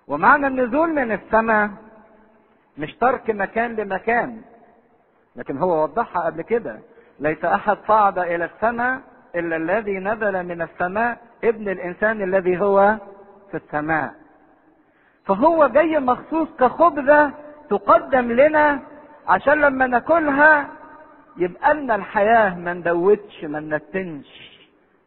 ومعنى 0.08 0.48
النزول 0.48 0.90
من 0.94 1.12
السماء 1.12 1.70
مش 2.78 2.96
ترك 2.96 3.30
مكان 3.30 3.76
لمكان 3.76 4.42
لكن 5.36 5.58
هو 5.58 5.84
وضحها 5.84 6.22
قبل 6.26 6.42
كده 6.42 6.80
ليس 7.20 7.46
أحد 7.46 7.78
صعد 7.88 8.20
إلى 8.20 8.46
السماء 8.46 9.02
إلا 9.36 9.56
الذي 9.56 10.00
نزل 10.00 10.44
من 10.44 10.62
السماء 10.62 11.18
ابن 11.44 11.70
الإنسان 11.70 12.22
الذي 12.22 12.60
هو 12.62 12.98
في 13.52 13.58
السماء 13.58 14.16
فهو 15.26 15.68
جاي 15.68 16.00
مخصوص 16.00 16.48
كخبزة 16.60 17.32
تقدم 17.70 18.32
لنا 18.32 18.80
عشان 19.28 19.54
لما 19.62 19.88
ناكلها 19.88 20.70
يبقى 21.38 21.74
لنا 21.74 21.96
الحياة 21.96 22.56
ما 22.56 22.74
ندوتش 22.74 23.44
ما 23.44 23.60
نتنش 23.60 24.60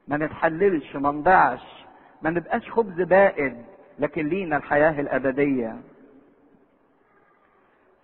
ما 0.09 0.17
نتحللش 0.17 0.97
ما 0.97 1.11
نضيعش 1.11 1.85
ما 2.23 2.31
نبقاش 2.31 2.71
خبز 2.71 3.01
بائد 3.03 3.57
لكن 3.99 4.27
لينا 4.29 4.57
الحياة 4.57 5.01
الأبدية. 5.01 5.77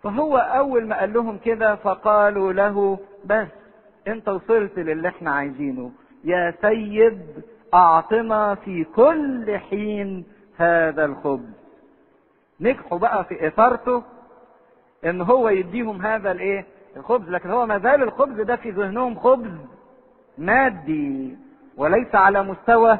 فهو 0.02 0.36
أول 0.38 0.86
ما 0.86 1.00
قال 1.00 1.12
لهم 1.12 1.38
كده 1.38 1.74
فقالوا 1.76 2.52
له 2.52 2.98
بس 3.24 3.48
أنت 4.08 4.28
وصلت 4.28 4.78
للي 4.78 5.08
إحنا 5.08 5.30
عايزينه. 5.30 5.92
يا 6.24 6.54
سيد 6.62 7.20
أعطنا 7.74 8.54
في 8.54 8.84
كل 8.84 9.58
حين 9.70 10.24
هذا 10.56 11.04
الخبز. 11.04 11.63
نجحوا 12.60 12.98
بقى 12.98 13.24
في 13.24 13.46
إثارته 13.46 14.02
إن 15.04 15.20
هو 15.20 15.48
يديهم 15.48 16.02
هذا 16.06 16.32
الإيه؟ 16.32 16.66
الخبز. 16.96 17.28
لكن 17.28 17.50
هو 17.50 17.66
ما 17.66 17.78
زال 17.78 18.02
الخبز 18.02 18.40
ده 18.40 18.56
في 18.56 18.70
ذهنهم 18.70 19.18
خبز 19.18 19.52
مادي 20.38 21.36
وليس 21.76 22.14
على 22.14 22.42
مستوى 22.42 22.98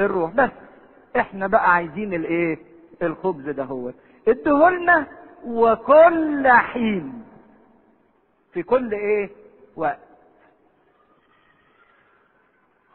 الروح. 0.00 0.30
بس 0.34 0.50
إحنا 1.16 1.46
بقى 1.46 1.72
عايزين 1.74 2.14
الإيه؟ 2.14 2.58
الخبز 3.02 3.48
ده 3.48 3.64
هو. 3.64 3.90
ادهولنا 4.28 5.06
وكل 5.46 6.48
حين 6.48 7.24
في 8.52 8.62
كل 8.62 8.92
إيه؟ 8.92 9.30
وقت. 9.76 9.98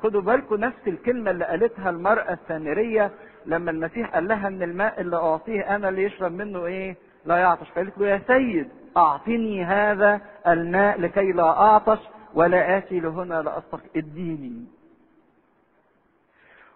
خدوا 0.04 0.22
بالكم 0.22 0.56
نفس 0.56 0.88
الكلمة 0.88 1.32
اللي 1.32 1.46
قالتها 1.46 1.90
المرأة 1.90 2.34
السامرية 2.34 3.12
لما 3.46 3.72
المسيح 3.72 4.10
قال 4.14 4.28
لها 4.28 4.48
إن 4.48 4.64
الماء 4.64 5.02
اللي 5.02 5.16
أعطيه 5.18 5.76
أنا 5.76 5.90
اللي 5.90 6.04
يشرب 6.04 6.32
منه 6.32 6.66
إيه؟ 6.66 6.96
لا 7.26 7.38
يعطش. 7.38 7.70
فقالت 7.70 7.98
له 7.98 8.08
يا 8.08 8.22
سيد 8.28 8.70
أعطني 8.98 9.64
هذا 9.66 10.22
الماء 10.48 11.00
لكي 11.02 11.32
لا 11.32 11.44
أعطش 11.44 12.00
ولا 12.34 12.78
آتي 12.78 13.00
لهنا 13.00 13.42
لاستق 13.42 13.82
اديني. 13.96 14.66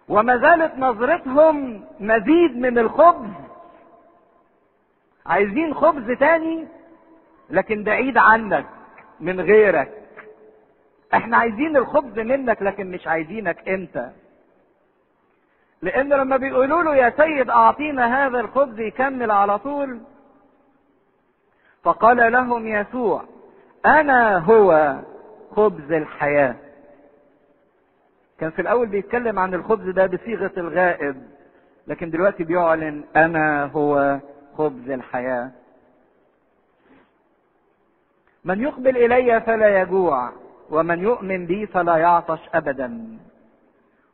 وما 0.10 0.38
زالت 0.38 0.74
نظرتهم 0.78 1.86
مزيد 2.00 2.58
من 2.58 2.78
الخبز. 2.80 3.30
عايزين 5.26 5.74
خبز 5.74 6.12
تاني؟ 6.20 6.68
لكن 7.50 7.84
بعيد 7.84 8.18
عنك 8.18 8.66
من 9.20 9.42
غيرك. 9.42 9.92
إحنا 11.14 11.38
عايزين 11.38 11.78
الخبز 11.78 12.20
منك 12.20 12.62
لكن 12.62 12.92
مش 12.92 13.08
عايزينك 13.08 13.70
أنت. 13.70 14.10
لأن 15.82 16.10
لما 16.10 16.38
بيقولوا 16.38 16.84
له 16.84 16.96
يا 16.96 17.14
سيد 17.18 17.50
أعطينا 17.50 18.26
هذا 18.28 18.40
الخبز 18.40 18.80
يكمل 18.80 19.32
على 19.32 19.60
طول. 19.60 20.00
فقال 21.84 22.32
لهم 22.32 22.68
يسوع 22.68 23.24
أنا 23.86 24.38
هو 24.38 24.96
خبز 25.56 25.92
الحياة. 25.92 26.56
كان 28.40 28.52
في 28.52 28.62
الأول 28.62 28.88
بيتكلم 28.88 29.40
عن 29.40 29.54
الخبز 29.54 29.90
ده 29.90 30.06
بصيغة 30.06 30.52
الغائب 30.58 31.24
لكن 31.88 32.10
دلوقتي 32.10 32.44
بيعلن 32.44 33.04
أنا 33.16 33.66
هو 33.66 34.20
خبز 34.58 34.90
الحياة. 34.90 35.52
من 38.46 38.62
يقبل 38.62 38.98
إلي 38.98 39.42
فلا 39.42 39.82
يجوع 39.82 40.32
ومن 40.70 41.00
يؤمن 41.00 41.46
بي 41.46 41.68
فلا 41.68 41.98
يعطش 41.98 42.40
ابدا. 42.54 43.18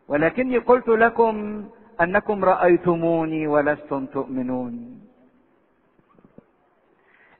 ولكني 0.08 0.58
قلت 0.58 0.88
لكم 0.88 1.66
أنكم 2.02 2.46
رأيتموني 2.46 3.48
ولستم 3.48 4.06
تؤمنون. 4.06 5.02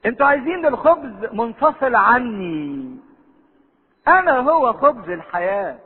أنتوا 0.06 0.26
عايزين 0.26 0.66
الخبز 0.66 1.32
منفصل 1.32 1.94
عني. 1.94 2.96
أنا 4.08 4.38
هو 4.38 4.72
خبز 4.72 5.10
الحياة. 5.10 5.78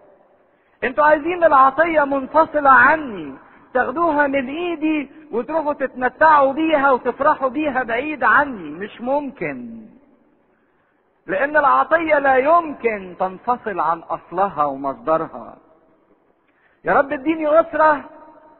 أنتوا 0.85 1.05
عايزين 1.05 1.45
العطية 1.45 2.05
منفصلة 2.05 2.71
عني. 2.71 3.35
تاخدوها 3.75 4.27
من 4.27 4.49
إيدي 4.49 5.11
وتروحوا 5.33 5.73
تتمتعوا 5.73 6.53
بيها 6.53 6.91
وتفرحوا 6.91 7.49
بيها 7.49 7.83
بعيد 7.83 8.25
عني. 8.25 8.71
مش 8.71 9.01
ممكن. 9.01 9.83
لأن 11.27 11.57
العطية 11.57 12.19
لا 12.19 12.37
يمكن 12.37 13.14
تنفصل 13.19 13.81
عن 13.81 13.99
أصلها 13.99 14.64
ومصدرها. 14.64 15.57
يا 16.85 16.93
رب 16.93 17.12
اديني 17.12 17.61
أسرة 17.61 18.05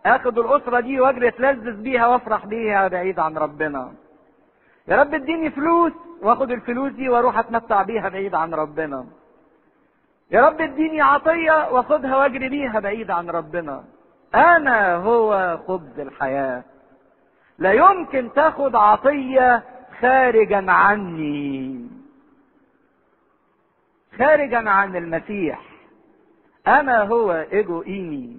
آخد 0.07 0.39
الأسرة 0.39 0.81
دي 0.81 1.01
وأجري 1.01 1.29
أتلذذ 1.29 1.83
بيها 1.83 2.07
وأفرح 2.07 2.47
بيها 2.47 2.89
بعيد 2.89 3.19
عن 3.19 3.39
ربنا. 3.39 3.93
يا 4.89 4.97
رب 4.97 5.15
اديني 5.15 5.51
فلوس 5.51 5.93
وأخد 6.23 6.51
الفلوس 6.51 6.93
دي 6.93 7.09
وأروح 7.09 7.39
أتمتع 7.39 7.83
بيها 7.83 8.09
بعيد 8.09 8.35
عن 8.35 8.55
ربنا. 8.55 9.07
يا 10.31 10.47
رب 10.47 10.61
اديني 10.61 11.01
عطية 11.01 11.73
وأخدها 11.73 12.17
وأجري 12.17 12.49
بيها 12.49 12.81
بعيد 12.81 13.11
عن 13.11 13.31
ربنا. 13.31 13.85
أنا 14.35 14.95
هو 14.97 15.59
خبز 15.69 16.01
الحياة. 16.01 16.63
لا 17.59 17.73
يمكن 17.73 18.33
تاخد 18.33 18.77
عطية 18.77 19.63
خارجا 20.01 20.71
عني. 20.71 21.89
خارجا 24.19 24.71
عن 24.71 24.97
المسيح. 24.97 25.61
أنا 26.69 27.03
هو 27.03 27.33
ايجو 27.33 27.83
ايمي 27.83 28.37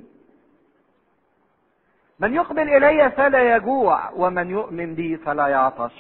من 2.20 2.34
يقبل 2.34 2.70
إلي 2.70 3.12
فلا 3.12 3.56
يجوع 3.56 4.10
ومن 4.12 4.50
يؤمن 4.50 4.96
بي 4.96 5.18
فلا 5.18 5.48
يعطش. 5.48 5.96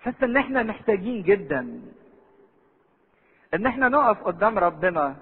حس 0.00 0.22
إن 0.22 0.36
إحنا 0.36 0.62
محتاجين 0.62 1.22
جدا. 1.22 1.80
إن 3.54 3.66
إحنا 3.66 3.88
نقف 3.88 4.22
قدام 4.22 4.58
ربنا 4.58 5.16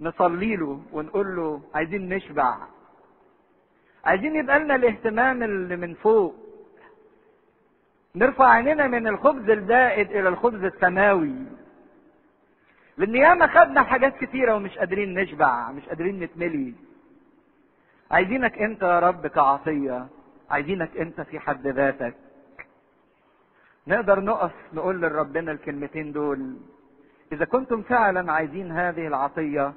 نصلي 0.00 0.56
له 0.56 0.80
ونقول 0.92 1.36
له 1.36 1.62
عايزين 1.74 2.08
نشبع. 2.08 2.58
عايزين 4.04 4.36
يبقى 4.36 4.58
لنا 4.58 4.74
الاهتمام 4.74 5.42
اللي 5.42 5.76
من 5.76 5.94
فوق. 5.94 6.34
نرفع 8.14 8.48
عيننا 8.48 8.86
من 8.86 9.06
الخبز 9.08 9.50
البائد 9.50 10.10
إلى 10.10 10.28
الخبز 10.28 10.64
السماوي. 10.64 11.34
لأن 12.96 13.14
ياما 13.14 13.46
خدنا 13.46 13.82
حاجات 13.82 14.16
كتيرة 14.16 14.54
ومش 14.54 14.78
قادرين 14.78 15.14
نشبع 15.14 15.72
مش 15.72 15.88
قادرين 15.88 16.20
نتملي. 16.20 16.74
عايزينك 18.10 18.58
انت 18.58 18.82
يا 18.82 18.98
رب 18.98 19.26
كعطية 19.26 20.06
عايزينك 20.50 20.96
انت 20.96 21.20
في 21.20 21.38
حد 21.38 21.66
ذاتك. 21.66 22.14
نقدر 23.86 24.20
نقف 24.20 24.52
نقول 24.72 25.02
لربنا 25.02 25.52
الكلمتين 25.52 26.12
دول. 26.12 26.56
إذا 27.32 27.44
كنتم 27.44 27.82
فعلا 27.82 28.32
عايزين 28.32 28.72
هذه 28.72 29.06
العطية 29.06 29.72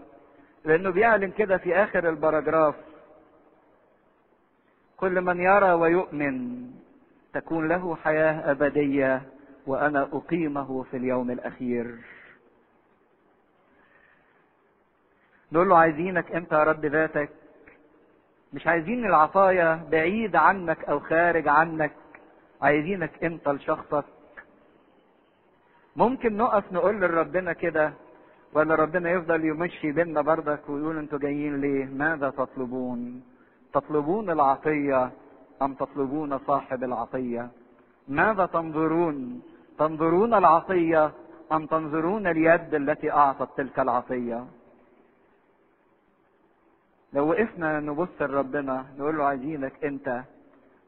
لأنه 0.65 0.89
بيعلن 0.89 1.31
كده 1.31 1.57
في 1.57 1.75
آخر 1.75 2.09
البراجراف 2.09 2.75
كل 4.97 5.21
من 5.21 5.39
يرى 5.39 5.71
ويؤمن 5.71 6.67
تكون 7.33 7.67
له 7.67 7.95
حياة 7.95 8.51
أبدية 8.51 9.21
وأنا 9.67 10.09
أقيمه 10.13 10.83
في 10.83 10.97
اليوم 10.97 11.31
الأخير. 11.31 11.95
نقول 15.51 15.69
له 15.69 15.77
عايزينك 15.77 16.31
انت 16.31 16.51
يا 16.51 16.63
رب 16.63 16.85
ذاتك؟ 16.85 17.29
مش 18.53 18.67
عايزين 18.67 19.05
العطايا 19.05 19.87
بعيد 19.91 20.35
عنك 20.35 20.83
أو 20.85 20.99
خارج 20.99 21.47
عنك 21.47 21.91
عايزينك 22.61 23.23
انت 23.23 23.49
لشخصك؟ 23.49 24.05
ممكن 25.95 26.37
نقف 26.37 26.73
نقول 26.73 27.01
لربنا 27.01 27.53
كده 27.53 27.93
ولا 28.53 28.75
ربنا 28.75 29.09
يفضل 29.11 29.45
يمشي 29.45 29.91
بينا 29.91 30.21
بردك 30.21 30.69
ويقول 30.69 30.97
أنتوا 30.97 31.19
جايين 31.19 31.61
ليه؟ 31.61 31.85
ماذا 31.85 32.29
تطلبون؟ 32.29 33.23
تطلبون 33.73 34.29
العطية 34.29 35.11
أم 35.61 35.73
تطلبون 35.73 36.37
صاحب 36.37 36.83
العطية؟ 36.83 37.49
ماذا 38.07 38.45
تنظرون؟ 38.45 39.41
تنظرون 39.79 40.33
العطية 40.33 41.11
أم 41.51 41.65
تنظرون 41.65 42.27
اليد 42.27 42.73
التي 42.73 43.11
أعطت 43.11 43.57
تلك 43.57 43.79
العطية؟ 43.79 44.45
لو 47.13 47.29
وقفنا 47.29 47.79
نبص 47.79 48.21
لربنا 48.21 48.85
نقول 48.97 49.17
له 49.17 49.23
عايزينك 49.23 49.73
انت. 49.83 50.21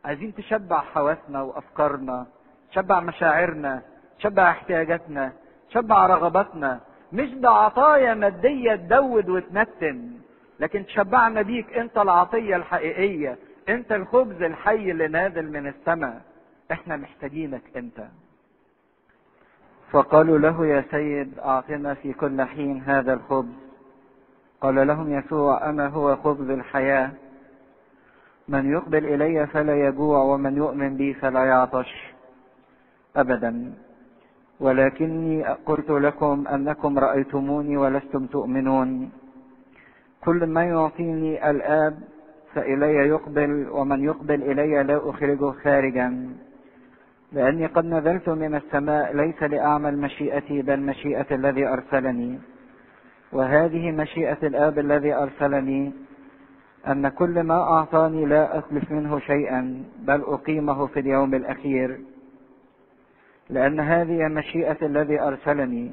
عايزين 0.06 0.36
تشبع 0.36 0.80
حواسنا 0.80 1.42
وأفكارنا 1.42 2.28
تشبع 2.72 3.00
مشاعرنا 3.00 3.82
تشبع 4.20 4.50
احتياجاتنا 4.50 5.32
تشبع 5.70 6.08
رغباتنا. 6.08 6.80
مش 7.14 7.34
بعطايا 7.34 8.14
مادية 8.14 8.76
تدود 8.76 9.30
وتنتن 9.30 10.12
لكن 10.60 10.86
تشبعنا 10.86 11.42
بيك 11.42 11.74
انت 11.78 11.98
العطية 11.98 12.56
الحقيقية 12.56 13.38
انت 13.70 13.92
الخبز 13.92 14.42
الحي 14.42 14.92
اللي 14.92 15.08
نازل 15.08 15.52
من 15.52 15.68
السماء. 15.68 16.22
إحنا 16.72 16.98
محتاجينك 16.98 17.62
انت. 17.78 18.08
فقالوا 19.92 20.38
له 20.38 20.66
يا 20.66 20.86
سيد 20.92 21.40
أعطنا 21.40 21.94
في 21.94 22.14
كل 22.14 22.42
حين 22.42 22.82
هذا 22.82 23.14
الخبز. 23.14 23.69
قال 24.62 24.88
لهم 24.88 25.12
يسوع 25.12 25.70
أنا 25.70 25.88
هو 25.88 26.16
خبز 26.16 26.50
الحياة؟ 26.50 27.12
من 28.48 28.72
يقبل 28.72 29.06
إلي 29.06 29.48
فلا 29.48 29.88
يجوع 29.88 30.24
ومن 30.24 30.58
يؤمن 30.58 30.98
بي 30.98 31.14
فلا 31.14 31.46
يعطش. 31.46 32.14
ابدا. 33.16 33.74
ولكني 34.60 35.44
قلت 35.44 35.90
لكم 35.90 36.48
أنكم 36.48 37.00
رأيتموني 37.00 37.78
ولستم 37.78 38.26
تؤمنون. 38.26 39.12
كل 40.22 40.46
ما 40.48 40.64
يعطيني 40.64 41.50
الآب 41.50 42.00
فإلي 42.54 42.96
يقبل 42.96 43.68
ومن 43.72 44.04
يقبل 44.04 44.44
إلي 44.44 44.84
لا 44.84 45.10
أخرجه 45.10 45.52
خارجا. 45.52 46.30
لأني 47.32 47.66
قد 47.66 47.86
نزلت 47.86 48.30
من 48.30 48.56
السماء 48.56 49.16
ليس 49.16 49.44
لاعمل 49.44 49.98
مشيئتي 49.98 50.62
بل 50.62 50.80
مشيئة 50.80 51.36
الذي 51.36 51.68
أرسلني. 51.68 52.40
وهذه 53.32 53.92
مشيئة 53.92 54.38
الآب 54.44 54.80
الذي 54.80 55.14
أرسلني 55.14 55.92
أن 56.88 57.08
كل 57.08 57.44
ما 57.44 57.62
أعطاني 57.62 58.26
لا 58.26 58.58
أتلف 58.58 58.92
منه 58.92 59.20
شيئا 59.20 59.84
بل 60.00 60.22
أقيمه 60.22 60.88
في 60.88 61.00
اليوم 61.00 61.34
الأخير. 61.36 62.00
لأن 63.50 63.80
هذه 63.80 64.28
مشيئة 64.28 64.78
الذي 64.82 65.22
أرسلني 65.22 65.92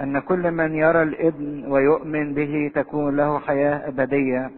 أن 0.00 0.18
كل 0.18 0.50
من 0.50 0.74
يرى 0.74 1.02
الابن 1.02 1.64
ويؤمن 1.72 2.34
به 2.34 2.70
تكون 2.74 3.16
له 3.16 3.38
حياة 3.38 3.88
أبدية 3.88 4.50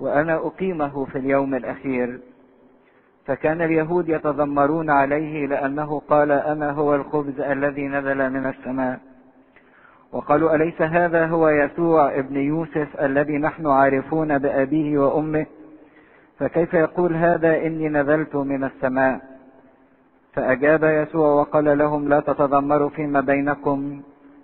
وأنا 0.00 0.36
أقيمه 0.36 1.04
في 1.04 1.18
اليوم 1.18 1.54
الأخير. 1.54 2.20
فكان 3.26 3.62
اليهود 3.62 4.08
يتذمرون 4.08 4.90
عليه 4.90 5.46
لأنه 5.46 6.02
قال 6.08 6.32
أنا 6.32 6.70
هو 6.70 6.94
الخبز 6.94 7.40
الذي 7.40 7.88
نزل 7.88 8.30
من 8.30 8.46
السماء. 8.46 9.07
وقالوا 10.12 10.54
أليس 10.54 10.82
هذا 10.82 11.26
هو 11.26 11.48
يسوع 11.48 12.18
ابن 12.18 12.36
يوسف 12.36 13.00
الذي 13.00 13.38
نحن 13.38 13.66
عارفون 13.66 14.38
بأبيه 14.38 14.98
وأمه؟ 14.98 15.46
فكيف 16.38 16.74
يقول 16.74 17.16
هذا 17.16 17.56
إني 17.66 17.88
نزلت 17.88 18.36
من 18.36 18.64
السماء؟ 18.64 19.20
فأجاب 20.32 20.84
يسوع 20.84 21.28
وقال 21.28 21.78
لهم 21.78 22.08
لا 22.08 22.20
تتذمروا 22.20 22.88
فيما 22.88 23.20
بينكم 23.20 24.00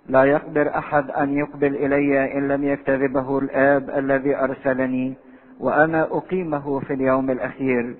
لا 0.09 0.23
يقدر 0.23 0.77
أحد 0.77 1.11
أن 1.11 1.37
يقبل 1.37 1.75
إلي 1.75 2.37
إن 2.37 2.47
لم 2.47 2.63
يكتذبه 2.63 3.39
الآب 3.39 3.89
الذي 3.89 4.35
أرسلني 4.35 5.13
وأنا 5.59 6.03
أقيمه 6.03 6.79
في 6.79 6.93
اليوم 6.93 7.31
الأخير. 7.31 7.95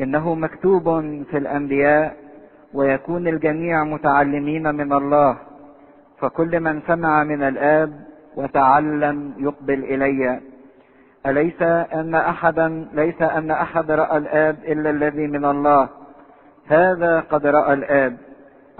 إنه 0.00 0.34
مكتوب 0.34 0.84
في 1.30 1.38
الأنبياء 1.38 2.16
ويكون 2.74 3.28
الجميع 3.28 3.84
متعلمين 3.84 4.74
من 4.74 4.92
الله. 4.92 5.36
فكل 6.18 6.60
من 6.60 6.82
سمع 6.86 7.24
من 7.24 7.42
الآب 7.42 8.06
وتعلم 8.36 9.34
يقبل 9.38 9.84
إلي. 9.84 10.40
أليس 11.26 11.62
أن 11.62 12.14
أحدا 12.14 12.88
ليس 12.92 13.22
أن 13.22 13.50
أحد 13.50 13.90
رأى 13.90 14.16
الآب 14.16 14.56
إلا 14.64 14.90
الذي 14.90 15.26
من 15.26 15.44
الله؟ 15.44 15.88
هذا 16.66 17.20
قد 17.20 17.46
رأى 17.46 17.72
الآب. 17.72 18.16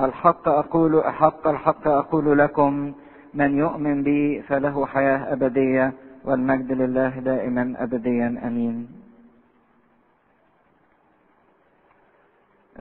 الحق 0.00 0.48
أقول 0.48 0.98
أحق 1.00 1.48
الحق 1.48 1.88
أقول 1.88 2.38
لكم 2.38 2.92
من 3.34 3.58
يؤمن 3.58 4.02
بي 4.02 4.42
فله 4.42 4.86
حياة 4.86 5.32
أبدية 5.32 5.92
والمجد 6.24 6.72
لله 6.72 7.08
دائما 7.08 7.74
أبديا. 7.78 8.40
أمين. 8.46 8.88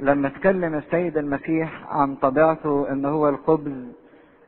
لما 0.02 0.28
اتكلم 0.28 0.76
السيد 0.76 1.18
المسيح 1.18 1.94
عن 1.94 2.16
طبيعته 2.16 2.92
إن 2.92 3.06
هو 3.06 3.30
الخبز 3.30 3.86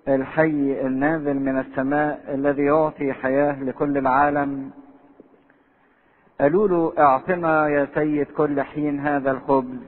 الحي 0.08 0.82
النازل 0.82 1.34
من 1.34 1.60
السماء 1.60 2.34
الذي 2.34 2.64
يعطي 2.64 3.14
حياة 3.14 3.64
لكل 3.64 3.98
العالم. 3.98 4.72
قالوا 6.42 6.68
له 6.68 6.94
أعطنا 7.00 7.68
يا 7.70 7.88
سيد 7.94 8.28
كل 8.28 8.62
حين 8.62 9.00
هذا 9.00 9.32
الخبز. 9.32 9.80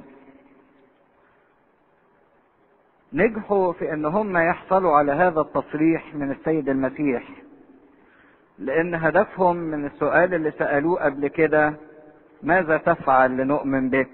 نجحوا 3.13 3.73
في 3.73 3.93
إن 3.93 4.05
هم 4.05 4.37
يحصلوا 4.37 4.91
على 4.91 5.11
هذا 5.11 5.41
التصريح 5.41 6.15
من 6.15 6.31
السيد 6.31 6.69
المسيح 6.69 7.29
لأن 8.59 8.95
هدفهم 8.95 9.55
من 9.55 9.85
السؤال 9.85 10.33
اللي 10.33 10.51
سألوه 10.51 11.03
قبل 11.03 11.27
كده 11.27 11.73
ماذا 12.43 12.77
تفعل 12.77 13.37
لنؤمن 13.37 13.89
بك؟ 13.89 14.09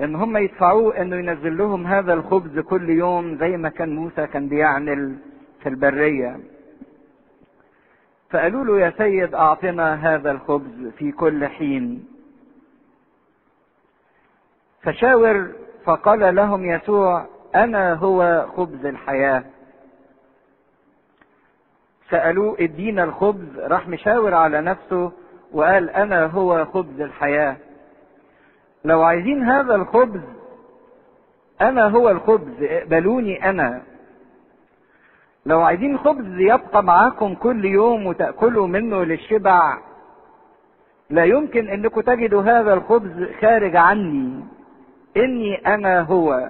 إن 0.00 0.14
هم 0.14 0.36
يدفعوه 0.36 1.00
إنه 1.00 1.16
ينزل 1.16 1.58
لهم 1.58 1.86
هذا 1.86 2.12
الخبز 2.12 2.58
كل 2.58 2.90
يوم 2.90 3.36
زي 3.36 3.56
ما 3.56 3.68
كان 3.68 3.96
موسى 3.96 4.26
كان 4.26 4.48
بيعمل 4.48 5.16
في 5.62 5.68
البرية. 5.68 6.40
فقالوا 8.30 8.64
له 8.64 8.80
يا 8.80 8.92
سيد 8.98 9.34
أعطنا 9.34 10.14
هذا 10.14 10.30
الخبز 10.30 10.86
في 10.98 11.12
كل 11.12 11.46
حين. 11.46 12.08
فشاور 14.82 15.52
فقال 15.84 16.34
لهم 16.34 16.64
يسوع 16.64 17.26
أنا 17.54 17.94
هو 17.94 18.46
خبز 18.56 18.86
الحياة. 18.86 19.44
سألوه 22.10 22.56
ادينا 22.60 23.04
الخبز. 23.04 23.58
راح 23.58 23.88
مشاور 23.88 24.34
على 24.34 24.60
نفسه 24.60 25.12
وقال 25.52 25.90
أنا 25.90 26.26
هو 26.26 26.64
خبز 26.64 27.00
الحياة. 27.00 27.56
لو 28.84 29.02
عايزين 29.02 29.42
هذا 29.42 29.74
الخبز 29.74 30.20
أنا 31.60 31.88
هو 31.88 32.10
الخبز 32.10 32.62
اقبلوني 32.62 33.50
أنا. 33.50 33.82
لو 35.46 35.60
عايزين 35.60 35.98
خبز 35.98 36.38
يبقى 36.38 36.84
معاكم 36.84 37.34
كل 37.34 37.64
يوم 37.64 38.06
وتأكلوا 38.06 38.66
منه 38.66 39.04
للشبع 39.04 39.78
لا 41.10 41.24
يمكن 41.24 41.68
إنكم 41.68 42.00
تجدوا 42.00 42.42
هذا 42.42 42.74
الخبز 42.74 43.28
خارج 43.40 43.76
عني. 43.76 44.44
إني 45.16 45.66
أنا 45.74 46.00
هو 46.00 46.48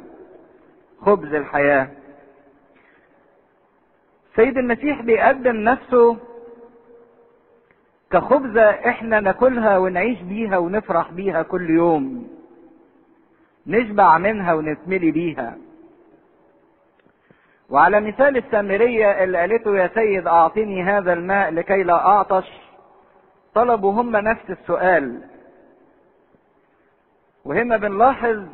خبز 1.00 1.34
الحياة. 1.34 1.88
سيد 4.36 4.58
المسيح 4.58 5.02
بيقدم 5.02 5.56
نفسه 5.56 6.16
كخبزة 8.12 8.70
إحنا 8.70 9.20
ناكلها 9.20 9.78
ونعيش 9.78 10.22
بيها 10.22 10.58
ونفرح 10.58 11.10
بيها 11.12 11.42
كل 11.42 11.70
يوم. 11.70 12.28
نشبع 13.66 14.18
منها 14.18 14.54
ونتملي 14.54 15.10
بيها. 15.10 15.56
وعلى 17.70 18.00
مثال 18.00 18.36
السامرية 18.36 19.24
اللي 19.24 19.38
قالته 19.38 19.76
يا 19.76 19.90
سيد 19.94 20.26
أعطني 20.26 20.82
هذا 20.82 21.12
الماء 21.12 21.50
لكي 21.50 21.82
لا 21.82 22.06
أعطش 22.06 22.48
طلبوا 23.54 23.92
هم 23.92 24.16
نفس 24.16 24.50
السؤال. 24.50 25.20
وهنا 27.44 27.76
بنلاحظ 27.76 28.46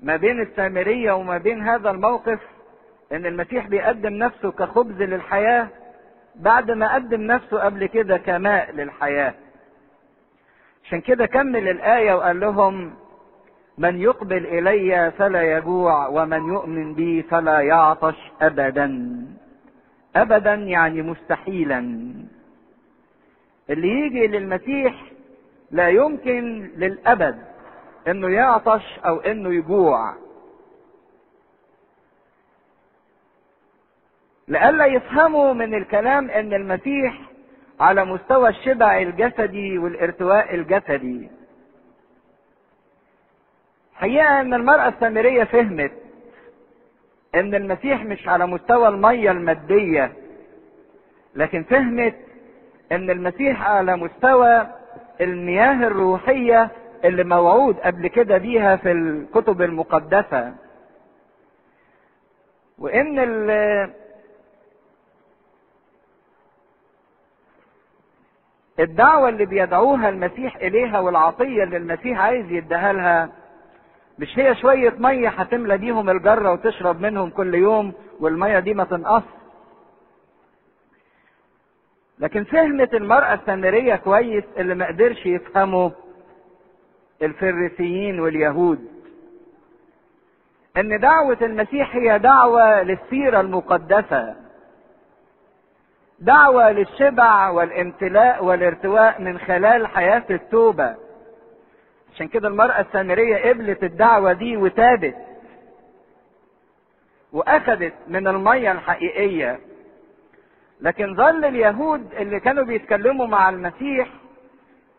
ما 0.00 0.16
بين 0.16 0.40
السامرية 0.40 1.12
وما 1.12 1.38
بين 1.38 1.68
هذا 1.68 1.90
الموقف 1.90 2.40
إن 3.12 3.26
المسيح 3.26 3.66
بيقدم 3.66 4.12
نفسه 4.12 4.50
كخبز 4.52 5.02
للحياة 5.02 5.68
بعد 6.36 6.70
ما 6.70 6.94
قدم 6.94 7.20
نفسه 7.20 7.58
قبل 7.58 7.86
كده 7.86 8.16
كماء 8.18 8.72
للحياة. 8.72 9.34
عشان 10.84 11.00
كده 11.00 11.26
كمل 11.26 11.68
الآية 11.68 12.14
وقال 12.14 12.40
لهم 12.40 12.94
من 13.78 14.00
يقبل 14.00 14.46
إلي 14.46 15.12
فلا 15.18 15.56
يجوع 15.56 16.06
ومن 16.06 16.48
يؤمن 16.48 16.94
بي 16.94 17.22
فلا 17.22 17.60
يعطش 17.60 18.32
أبدا. 18.42 19.16
أبدا 20.16 20.54
يعني 20.54 21.02
مستحيلا. 21.02 21.78
اللي 23.70 23.88
يجي 23.88 24.26
للمسيح 24.26 24.94
لا 25.70 25.88
يمكن 25.88 26.70
للأبد 26.76 27.38
إنه 28.08 28.28
يعطش 28.28 28.98
أو 29.06 29.20
إنه 29.20 29.54
يجوع. 29.54 30.14
لئلا 34.48 34.86
يفهموا 34.86 35.52
من 35.52 35.74
الكلام 35.74 36.30
إن 36.30 36.54
المسيح 36.54 37.20
على 37.80 38.04
مستوى 38.04 38.48
الشبع 38.48 38.98
الجسدي 38.98 39.78
والارتواء 39.78 40.54
الجسدي. 40.54 41.30
حقيقة 43.94 44.40
إن 44.40 44.54
المرأة 44.54 44.88
السامرية 44.88 45.44
فهمت 45.44 45.92
إن 47.34 47.54
المسيح 47.54 48.04
مش 48.04 48.28
على 48.28 48.46
مستوى 48.46 48.88
المية 48.88 49.30
المادية 49.30 50.12
لكن 51.34 51.62
فهمت 51.62 52.14
إن 52.92 53.10
المسيح 53.10 53.62
على 53.68 53.96
مستوى 53.96 54.66
المياه 55.20 55.86
الروحية 55.86 56.68
اللي 57.04 57.24
موعود 57.24 57.76
قبل 57.80 58.06
كده 58.06 58.38
بيها 58.38 58.76
في 58.76 58.92
الكتب 58.92 59.62
المقدسة. 59.62 60.54
وإن 62.78 63.18
الدعوة 68.80 69.28
اللي 69.28 69.46
بيدعوها 69.46 70.08
المسيح 70.08 70.56
إليها 70.56 71.00
والعطية 71.00 71.62
اللي 71.64 71.76
المسيح 71.76 72.20
عايز 72.20 72.50
يديها 72.52 72.92
لها 72.92 73.28
مش 74.18 74.38
هي 74.38 74.54
شوية 74.54 74.94
مية 74.98 75.28
هتملى 75.28 75.78
بيهم 75.78 76.10
الجرة 76.10 76.52
وتشرب 76.52 77.00
منهم 77.00 77.30
كل 77.30 77.54
يوم 77.54 77.92
والمية 78.20 78.58
دي 78.58 78.74
ما 78.74 78.84
تنقص؟ 78.84 79.22
لكن 82.18 82.44
فهمت 82.44 82.94
المرأة 82.94 83.34
السامرية 83.34 83.94
كويس 83.96 84.44
اللي 84.56 84.74
ما 84.74 84.86
قدرش 84.86 85.26
يفهمه 85.26 85.92
الفريسيين 87.22 88.20
واليهود. 88.20 88.88
إن 90.76 91.00
دعوة 91.00 91.38
المسيح 91.42 91.96
هي 91.96 92.18
دعوة 92.18 92.82
للسيرة 92.82 93.40
المقدسة. 93.40 94.36
دعوة 96.18 96.70
للشبع 96.72 97.48
والامتلاء 97.50 98.44
والارتواء 98.44 99.20
من 99.22 99.38
خلال 99.38 99.86
حياة 99.86 100.22
التوبة. 100.30 100.94
عشان 102.14 102.28
كده 102.28 102.48
المرأة 102.48 102.80
السامرية 102.80 103.48
قبلت 103.48 103.84
الدعوة 103.84 104.32
دي 104.32 104.56
وتابت 104.56 105.14
وأخذت 107.32 107.94
من 108.08 108.28
المية 108.28 108.72
الحقيقية. 108.72 109.58
لكن 110.80 111.14
ظل 111.14 111.44
اليهود 111.44 112.14
اللي 112.14 112.40
كانوا 112.40 112.64
بيتكلموا 112.64 113.26
مع 113.26 113.48
المسيح 113.48 114.08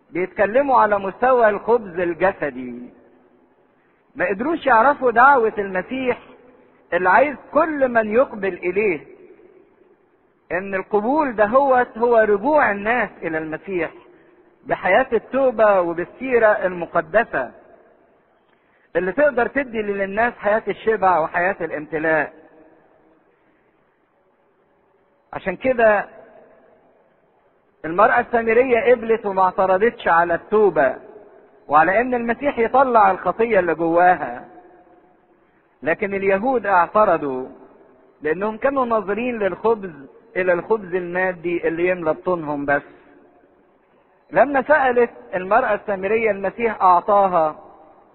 بيتكلموا 0.10 0.78
على 0.80 1.00
مستوى 1.00 1.50
الخبز 1.50 2.00
الجسدي. 2.00 2.90
ما 4.16 4.26
قدروش 4.30 4.66
يعرفوا 4.66 5.12
دعوة 5.12 5.54
المسيح 5.58 6.18
اللي 6.94 7.10
عايز 7.10 7.36
كل 7.54 7.88
من 7.90 8.14
يقبل 8.14 8.54
إليه. 8.54 9.15
إن 10.58 10.76
القبول 10.76 11.36
ده 11.36 11.46
هو 11.46 11.86
هو 11.98 12.18
رجوع 12.18 12.72
الناس 12.72 13.10
إلى 13.22 13.38
المسيح 13.38 13.92
بحياة 14.66 15.08
التوبة 15.14 15.82
وبالسيرة 15.82 16.48
المقدسة 16.48 17.52
اللي 18.96 19.12
تقدر 19.12 19.48
تدي 19.48 19.82
للناس 19.82 20.34
حياة 20.34 20.64
الشبع 20.68 21.20
وحياة 21.20 21.56
الامتلاء. 21.62 22.34
عشان 25.34 25.56
كده 25.56 26.06
المرأة 27.86 28.20
السامرية 28.20 28.92
قبلت 28.92 29.26
وما 29.26 29.42
اعترضتش 29.42 30.08
على 30.08 30.36
التوبة 30.36 30.96
وعلى 31.68 32.02
إن 32.02 32.14
المسيح 32.14 32.60
يطلع 32.60 33.12
الخطية 33.12 33.60
اللي 33.60 33.76
جواها. 33.76 34.46
لكن 35.84 36.14
اليهود 36.14 36.66
اعترضوا 36.66 37.48
لأنهم 38.22 38.58
كانوا 38.58 38.86
ناظرين 38.86 39.40
للخبز 39.40 39.92
إلى 40.36 40.54
الخبز 40.54 40.96
المادي 40.96 41.68
اللي 41.68 41.88
يملى 41.88 42.14
بطونهم 42.14 42.66
بس. 42.66 42.82
لما 44.32 44.62
سألت 44.62 45.10
المرأة 45.36 45.74
السامرية 45.74 46.32
المسيح 46.32 46.82
أعطاها 46.82 47.60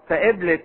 فقبلت. 0.08 0.64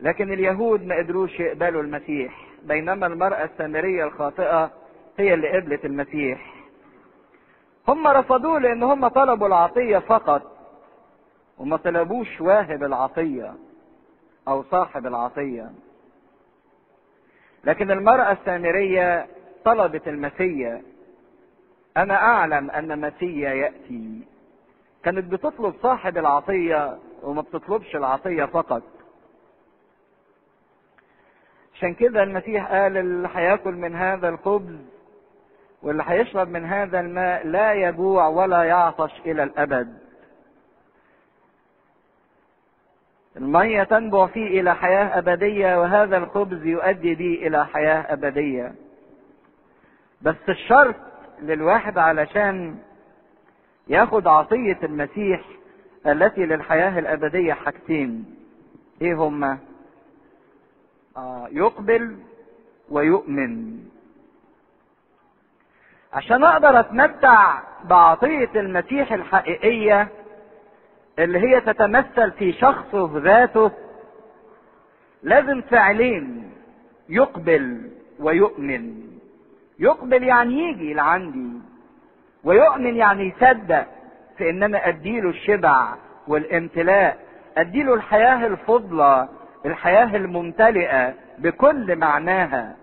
لكن 0.00 0.32
اليهود 0.32 0.82
ما 0.86 0.96
قدروش 0.96 1.40
يقبلوا 1.40 1.82
المسيح 1.82 2.46
بينما 2.62 3.06
المرأة 3.06 3.44
السامرية 3.44 4.04
الخاطئة 4.04 4.70
هي 5.18 5.34
اللي 5.34 5.48
قبلت 5.60 5.84
المسيح. 5.84 6.54
هم 7.88 8.06
رفضوه 8.08 8.60
لأن 8.60 8.82
هم 8.82 9.08
طلبوا 9.08 9.46
العطية 9.46 9.98
فقط 9.98 10.56
وما 11.58 11.76
طلبوش 11.76 12.40
واهب 12.40 12.82
العطية 12.82 13.54
أو 14.48 14.62
صاحب 14.62 15.06
العطية. 15.06 15.70
لكن 17.66 17.90
المرأة 17.90 18.32
السامرية 18.32 19.26
طلبت 19.64 20.08
المسيا 20.08 20.82
أنا 21.96 22.14
أعلم 22.14 22.70
أن 22.70 23.00
مسيا 23.00 23.50
يأتي. 23.50 24.20
كانت 25.04 25.32
بتطلب 25.32 25.74
صاحب 25.82 26.18
العطية 26.18 26.98
وما 27.22 27.42
بتطلبش 27.42 27.96
العطية 27.96 28.44
فقط. 28.44 28.82
عشان 31.74 31.94
كده 31.94 32.22
المسيح 32.22 32.72
قال 32.72 32.96
اللي 32.96 33.28
هياكل 33.34 33.72
من 33.74 33.94
هذا 33.96 34.28
الخبز 34.28 34.76
واللي 35.82 36.04
هيشرب 36.06 36.48
من 36.48 36.64
هذا 36.64 37.00
الماء 37.00 37.46
لا 37.46 37.72
يجوع 37.72 38.26
ولا 38.28 38.62
يعطش 38.62 39.12
إلى 39.26 39.42
الأبد. 39.42 39.98
المية 43.36 43.82
تنبع 43.82 44.26
فيه 44.26 44.60
إلى 44.60 44.74
حياة 44.74 45.18
أبدية 45.18 45.80
وهذا 45.80 46.16
الخبز 46.16 46.66
يؤدي 46.66 47.14
بي 47.14 47.46
إلى 47.46 47.66
حياة 47.66 48.12
أبدية. 48.12 48.74
بس 50.22 50.36
الشرط 50.48 50.94
للواحد 51.42 51.98
علشان 51.98 52.78
ياخد 53.88 54.26
عطية 54.26 54.78
المسيح 54.82 55.40
التي 56.06 56.46
للحياة 56.46 56.98
الأبدية 56.98 57.52
حاجتين. 57.52 58.24
إيه 59.02 59.14
هما؟ 59.14 59.58
آه 61.16 61.48
يقبل 61.52 62.16
ويؤمن. 62.90 63.78
عشان 66.12 66.44
أقدر 66.44 66.80
أتمتع 66.80 67.60
بعطية 67.84 68.50
المسيح 68.56 69.12
الحقيقية 69.12 70.08
اللي 71.18 71.38
هي 71.38 71.60
تتمثل 71.60 72.30
في 72.32 72.52
شخصه 72.52 73.10
ذاته 73.18 73.70
لازم 75.22 75.60
فعلين 75.60 76.50
يقبل 77.08 77.90
ويؤمن. 78.18 78.94
يقبل 79.78 80.22
يعني 80.22 80.58
يجي 80.70 80.94
لعندي 80.94 81.60
ويؤمن 82.44 82.96
يعني 82.96 83.28
يصدق 83.36 83.86
في 84.38 84.50
ان 84.50 84.62
أنا 84.62 84.88
أديله 84.88 85.28
الشبع 85.30 85.94
والامتلاء. 86.28 87.18
أديله 87.58 87.94
الحياة 87.94 88.46
الفضلى 88.46 89.28
الحياة 89.66 90.16
الممتلئة 90.16 91.14
بكل 91.38 91.96
معناها. 91.96 92.76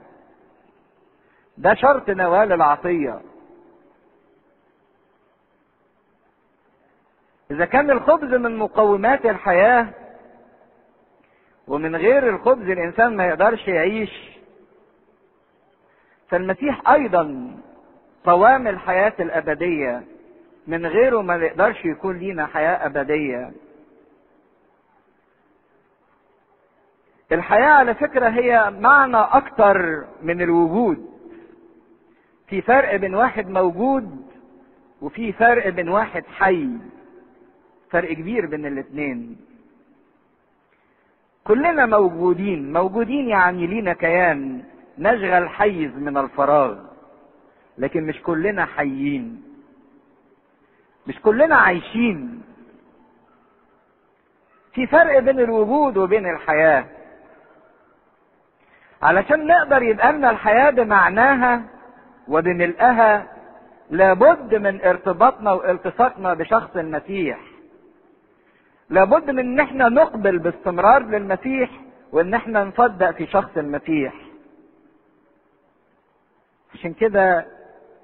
ده 1.58 1.74
شرط 1.74 2.10
نوال 2.10 2.52
العطية. 2.52 3.22
إذا 7.52 7.66
كان 7.66 7.92
الخبز 7.92 8.34
من 8.34 8.58
مقومات 8.58 9.26
الحياة 9.26 9.88
ومن 11.68 11.96
غير 11.96 12.30
الخبز 12.30 12.70
الإنسان 12.70 13.16
ما 13.16 13.26
يقدرش 13.26 13.68
يعيش 13.68 14.34
فالمسيح 16.30 16.90
أيضا 16.90 17.52
قوام 18.26 18.68
الحياة 18.68 19.14
الأبدية 19.20 20.04
من 20.68 20.86
غيره 20.86 21.22
ما 21.22 21.38
نقدرش 21.38 21.86
يكون 21.86 22.18
لينا 22.18 22.46
حياة 22.46 22.86
أبدية. 22.86 23.52
الحياة 27.32 27.70
على 27.70 27.96
فكرة 27.96 28.30
هي 28.30 28.72
معنى 28.80 29.18
أكتر 29.18 30.06
من 30.22 30.42
الوجود. 30.42 31.10
في 32.48 32.62
فرق 32.62 32.96
بين 32.96 33.16
واحد 33.16 33.50
موجود 33.50 34.28
وفي 35.02 35.32
فرق 35.32 35.70
بين 35.70 35.90
واحد 35.90 36.24
حي. 36.26 36.70
فرق 37.94 38.14
كبير 38.14 38.46
بين 38.46 38.66
الاثنين. 38.66 39.38
كلنا 41.44 41.86
موجودين 41.86 42.74
موجودين 42.74 43.28
يعني 43.30 43.68
لينا 43.68 43.94
كيان. 43.94 44.64
نشغل 44.98 45.50
حيز 45.50 45.92
من 45.98 46.18
الفراغ 46.18 46.78
لكن 47.78 48.04
مش 48.04 48.22
كلنا 48.22 48.66
حيين. 48.66 49.44
مش 51.08 51.20
كلنا 51.20 51.56
عايشين. 51.56 52.42
في 54.74 54.88
فرق 54.88 55.20
بين 55.20 55.40
الوجود 55.40 55.98
وبين 55.98 56.30
الحياة. 56.30 56.86
علشان 59.02 59.48
نقدر 59.48 59.82
يبقى 59.84 60.14
لنا 60.14 60.30
الحياة 60.30 60.70
بمعناها 60.70 61.62
وبملئها 62.28 63.28
لابد 63.90 64.56
من 64.56 64.82
ارتباطنا 64.82 65.52
والتصاقنا 65.52 66.34
بشخص 66.34 66.76
المسيح. 66.76 67.40
لابد 68.90 69.30
من 69.32 69.40
إن 69.40 69.60
إحنا 69.60 69.90
نقبل 69.90 70.40
باستمرار 70.40 71.04
للمسيح 71.06 71.70
وإن 72.12 72.34
إحنا 72.34 72.64
نصدق 72.64 73.12
في 73.12 73.26
شخص 73.28 73.58
المسيح. 73.58 74.14
عشان 76.74 76.94
كده 76.94 77.46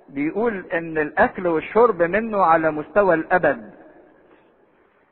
بيقول 0.09 0.65
إن 0.73 0.97
الأكل 0.97 1.47
والشرب 1.47 2.01
منه 2.03 2.41
على 2.43 2.71
مستوى 2.71 3.15
الأبد 3.15 3.71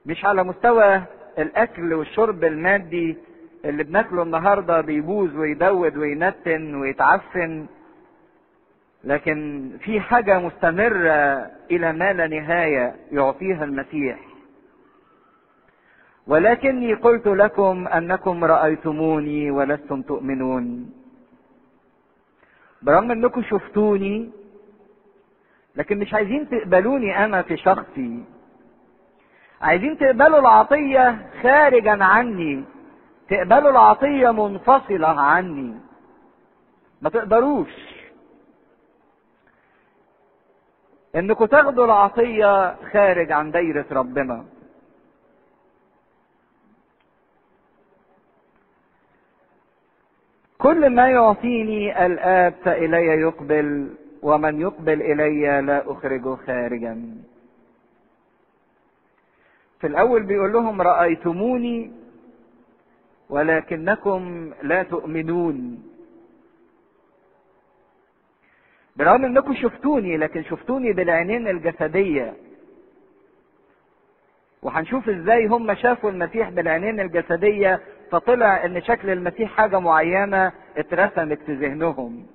مش 0.06 0.26
على 0.26 0.44
مستوى 0.44 1.02
الأكل 1.38 1.94
والشرب 1.94 2.44
المادي 2.44 3.18
اللي 3.66 3.84
بناكله 3.84 4.24
النهارده 4.24 4.82
بيبوظ 4.82 5.36
ويدود 5.36 5.98
وينتن 5.98 6.76
ويتعفن 6.76 7.66
لكن 9.04 9.70
في 9.82 10.02
حاجة 10.02 10.40
مستمرة 10.40 11.48
إلى 11.72 11.94
ما 11.94 12.14
لا 12.14 12.28
نهاية 12.28 12.96
يعطيها 13.12 13.64
المسيح. 13.64 14.20
ولكني 16.28 16.94
قلت 16.94 17.28
لكم 17.28 17.88
أنكم 17.88 18.44
رأيتموني 18.44 19.52
ولستم 19.52 20.02
تؤمنون. 20.02 20.92
برغم 22.82 23.12
أنكم 23.12 23.44
شفتوني 23.44 24.30
لكن 25.76 26.00
مش 26.00 26.14
عايزين 26.14 26.50
تقبلوني 26.50 27.26
أنا 27.26 27.42
في 27.42 27.58
شخصي. 27.58 28.24
عايزين 29.62 29.98
تقبلوا 29.98 30.40
العطية 30.40 31.30
خارجا 31.42 32.04
عني. 32.04 32.64
تقبلوا 33.30 33.72
العطية 33.72 34.32
منفصلة 34.32 35.22
عني. 35.22 35.74
ما 37.02 37.10
تقدروش 37.10 37.74
إنكم 41.16 41.46
تاخدوا 41.46 41.86
العطية 41.86 42.76
خارج 42.92 43.32
عن 43.32 43.52
دايرة 43.52 43.86
ربنا. 43.92 44.46
كل 50.58 50.90
ما 50.90 51.10
يعطيني 51.10 52.06
الآب 52.06 52.54
فإلي 52.64 53.06
يقبل 53.06 53.90
ومن 54.22 54.62
يقبل 54.62 55.02
إلي 55.02 55.62
لا 55.62 55.92
أخرجه 55.92 56.36
خارجا. 56.36 57.18
في 59.80 59.88
الأول 59.88 60.24
بيقول 60.24 60.54
لهم 60.54 60.82
رأيتموني 60.82 61.92
ولكنكم 63.30 64.52
لا 64.64 64.84
تؤمنون. 64.84 65.84
برغم 68.96 69.26
إنكم 69.26 69.54
شفتوني 69.54 70.18
لكن 70.18 70.44
شفتوني 70.44 70.94
بالعينين 70.94 71.48
الجسدية. 71.48 72.34
وهنشوف 74.62 75.10
إزاي 75.10 75.46
هم 75.46 75.74
شافوا 75.74 76.10
المسيح 76.10 76.50
بالعينين 76.50 77.00
الجسدية 77.00 77.82
فطلع 78.12 78.66
إن 78.66 78.82
شكل 78.82 79.10
المسيح 79.10 79.52
حاجة 79.52 79.80
معينة 79.80 80.52
اترسمت 80.78 81.40
في 81.46 81.54
ذهنهم. 81.54 82.26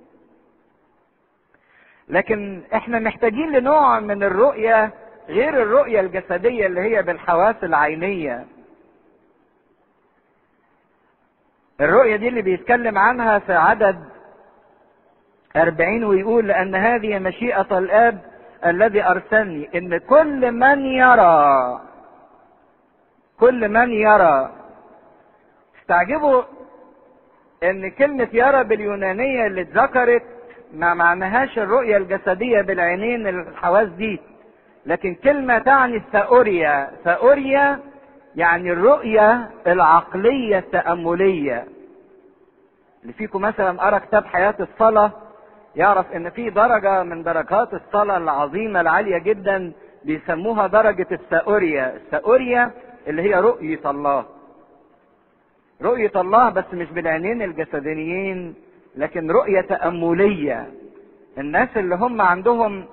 لكن 2.09 2.61
إحنا 2.73 2.99
محتاجين 2.99 3.51
لنوع 3.51 3.99
من 3.99 4.23
الرؤية 4.23 4.93
غير 5.29 5.61
الرؤية 5.63 5.99
الجسدية 5.99 6.65
اللي 6.65 6.81
هي 6.81 7.01
بالحواس 7.03 7.55
العينية. 7.63 8.45
الرؤية 11.81 12.15
دي 12.15 12.27
اللي 12.27 12.41
بيتكلم 12.41 12.97
عنها 12.97 13.39
في 13.39 13.53
عدد 13.53 14.03
أربعين 15.55 16.03
ويقول 16.03 16.47
لأن 16.47 16.75
هذه 16.75 17.19
مشيئة 17.19 17.77
الآب 17.77 18.21
الذي 18.65 19.03
أرسلني 19.03 19.69
إن 19.75 19.97
كل 19.97 20.51
من 20.51 20.85
يرى 20.85 21.81
كل 23.39 23.69
من 23.69 23.91
يرى 23.91 24.51
استعجبوا 25.83 26.43
إن 27.63 27.89
كلمة 27.91 28.27
يرى 28.33 28.63
باليونانية 28.63 29.47
اللي 29.47 29.61
اتذكرت 29.61 30.23
ما 30.73 30.93
معناهاش 30.93 31.57
الرؤية 31.59 31.97
الجسدية 31.97 32.61
بالعينين 32.61 33.27
الحواس 33.27 33.87
دي 33.89 34.19
لكن 34.85 35.15
كلمة 35.15 35.59
تعني 35.59 35.97
الثأوريا 35.97 36.91
ثأوريا 37.03 37.79
يعني 38.35 38.71
الرؤية 38.71 39.49
العقلية 39.67 40.57
التأملية. 40.57 41.65
اللي 43.01 43.13
فيكم 43.13 43.41
مثلا 43.41 43.81
قرأ 43.81 43.97
كتاب 43.97 44.25
حياة 44.25 44.55
الصلاة 44.59 45.11
يعرف 45.75 46.11
إن 46.11 46.29
في 46.29 46.49
درجة 46.49 47.03
من 47.03 47.23
درجات 47.23 47.73
الصلاة 47.73 48.17
العظيمة 48.17 48.81
العالية 48.81 49.17
جدا 49.17 49.71
بيسموها 50.05 50.67
درجة 50.67 51.07
الثأوريا. 51.11 51.95
الثأوريا 51.95 52.71
اللي 53.07 53.21
هي 53.21 53.39
رؤية 53.39 53.79
الله. 53.85 54.25
رؤية 55.83 56.11
الله 56.15 56.49
بس 56.49 56.65
مش 56.73 56.87
بالعينين 56.91 57.41
الجسديين 57.41 58.55
لكن 58.95 59.31
رؤية 59.31 59.61
تأملية 59.61 60.67
الناس 61.37 61.69
اللي 61.77 61.95
هم 61.95 62.21
عندهم 62.21 62.85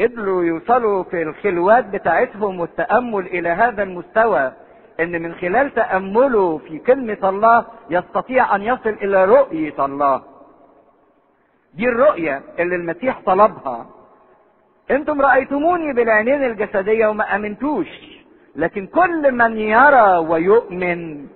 قدروا 0.00 0.44
يوصلوا 0.44 1.02
في 1.02 1.22
الخلوات 1.22 1.84
بتاعتهم 1.84 2.60
والتأمل 2.60 3.26
إلى 3.26 3.48
هذا 3.48 3.82
المستوى 3.82 4.52
إن 5.00 5.22
من 5.22 5.34
خلال 5.34 5.74
تأمله 5.74 6.58
في 6.58 6.78
كلمة 6.78 7.18
الله 7.28 7.64
يستطيع 7.90 8.56
أن 8.56 8.62
يصل 8.62 8.88
إلى 8.90 9.24
رؤية 9.24 9.84
الله. 9.84 10.22
دي 11.74 11.88
الرؤية 11.88 12.42
اللي 12.58 12.76
المسيح 12.76 13.20
طلبها. 13.26 13.86
أنتم 14.90 15.20
رأيتموني 15.20 15.92
بالعينين 15.92 16.44
الجسدية 16.44 17.06
وما 17.06 17.36
أمنتوش. 17.36 17.88
لكن 18.56 18.86
كل 18.86 19.32
من 19.32 19.58
يرى 19.58 20.16
ويؤمن 20.16 21.26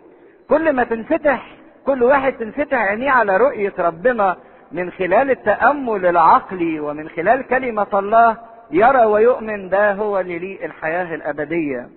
كل 0.49 0.72
ما 0.72 0.84
تنفتح 0.84 1.57
كل 1.86 2.03
واحد 2.03 2.32
تنفتح 2.32 2.74
عينيه 2.78 3.11
على 3.11 3.36
رؤية 3.36 3.74
ربنا 3.78 4.36
من 4.72 4.90
خلال 4.90 5.30
التأمل 5.30 6.07
العقلي 6.07 6.80
ومن 6.80 7.09
خلال 7.09 7.47
كلمة 7.47 7.86
الله 7.99 8.36
يرى 8.70 9.05
ويؤمن 9.05 9.68
ده 9.68 9.92
هو 9.92 10.20
اللي 10.20 10.38
ليه 10.38 10.66
الحياة 10.66 11.14
الأبدية. 11.14 11.88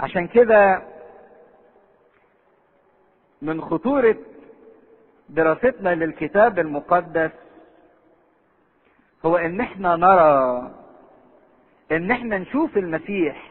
عشان 0.00 0.26
كده 0.26 0.82
من 3.42 3.60
خطورة 3.60 4.16
دراستنا 5.28 5.94
للكتاب 5.94 6.58
المقدس 6.58 7.30
هو 9.26 9.36
إن 9.36 9.60
إحنا 9.60 9.96
نرى 9.96 10.70
إن 11.92 12.10
إحنا 12.10 12.38
نشوف 12.38 12.76
المسيح 12.76 13.49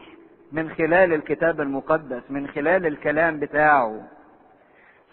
من 0.52 0.70
خلال 0.70 1.12
الكتاب 1.14 1.60
المقدس 1.60 2.22
من 2.30 2.48
خلال 2.48 2.86
الكلام 2.86 3.38
بتاعه. 3.40 4.00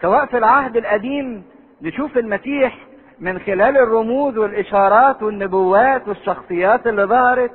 سواء 0.02 0.26
في 0.26 0.38
العهد 0.38 0.76
القديم 0.76 1.44
نشوف 1.82 2.18
المسيح 2.18 2.78
من 3.20 3.38
خلال 3.38 3.76
الرموز 3.76 4.38
والإشارات 4.38 5.22
والنبوات 5.22 6.08
والشخصيات 6.08 6.86
اللي 6.86 7.04
ظهرت 7.04 7.50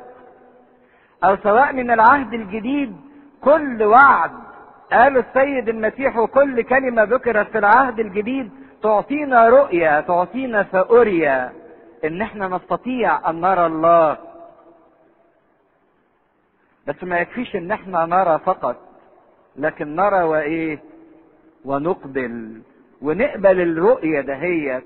أو 1.24 1.36
سواء 1.44 1.74
من 1.74 1.92
العهد 1.92 2.34
الجديد 2.34 2.96
كل 3.42 3.84
وعد 3.84 4.32
قال 4.92 5.18
السيد 5.18 5.70
المسيح 5.70 6.18
وكل 6.18 6.62
كلمة 6.62 7.04
ذكرت 7.04 7.48
في 7.52 7.58
العهد 7.58 8.00
الجديد 8.00 8.52
تعطينا 8.84 9.50
رؤية 9.50 10.00
تعطينا 10.02 10.64
فأرية 10.64 11.52
إن 12.06 12.22
إحنا 12.22 12.48
نستطيع 12.48 13.30
أن 13.30 13.42
نرى 13.42 13.66
الله. 13.66 14.18
بس 16.88 17.04
ما 17.04 17.20
يكفيش 17.20 17.56
إن 17.56 17.72
إحنا 17.72 18.06
نرى 18.06 18.40
فقط 18.46 18.78
لكن 19.56 19.96
نرى 19.96 20.24
وإيه؟ 20.24 20.80
ونقبل 21.66 22.62
ونقبل 23.02 23.62
الرؤية 23.62 24.22
دهيت 24.22 24.84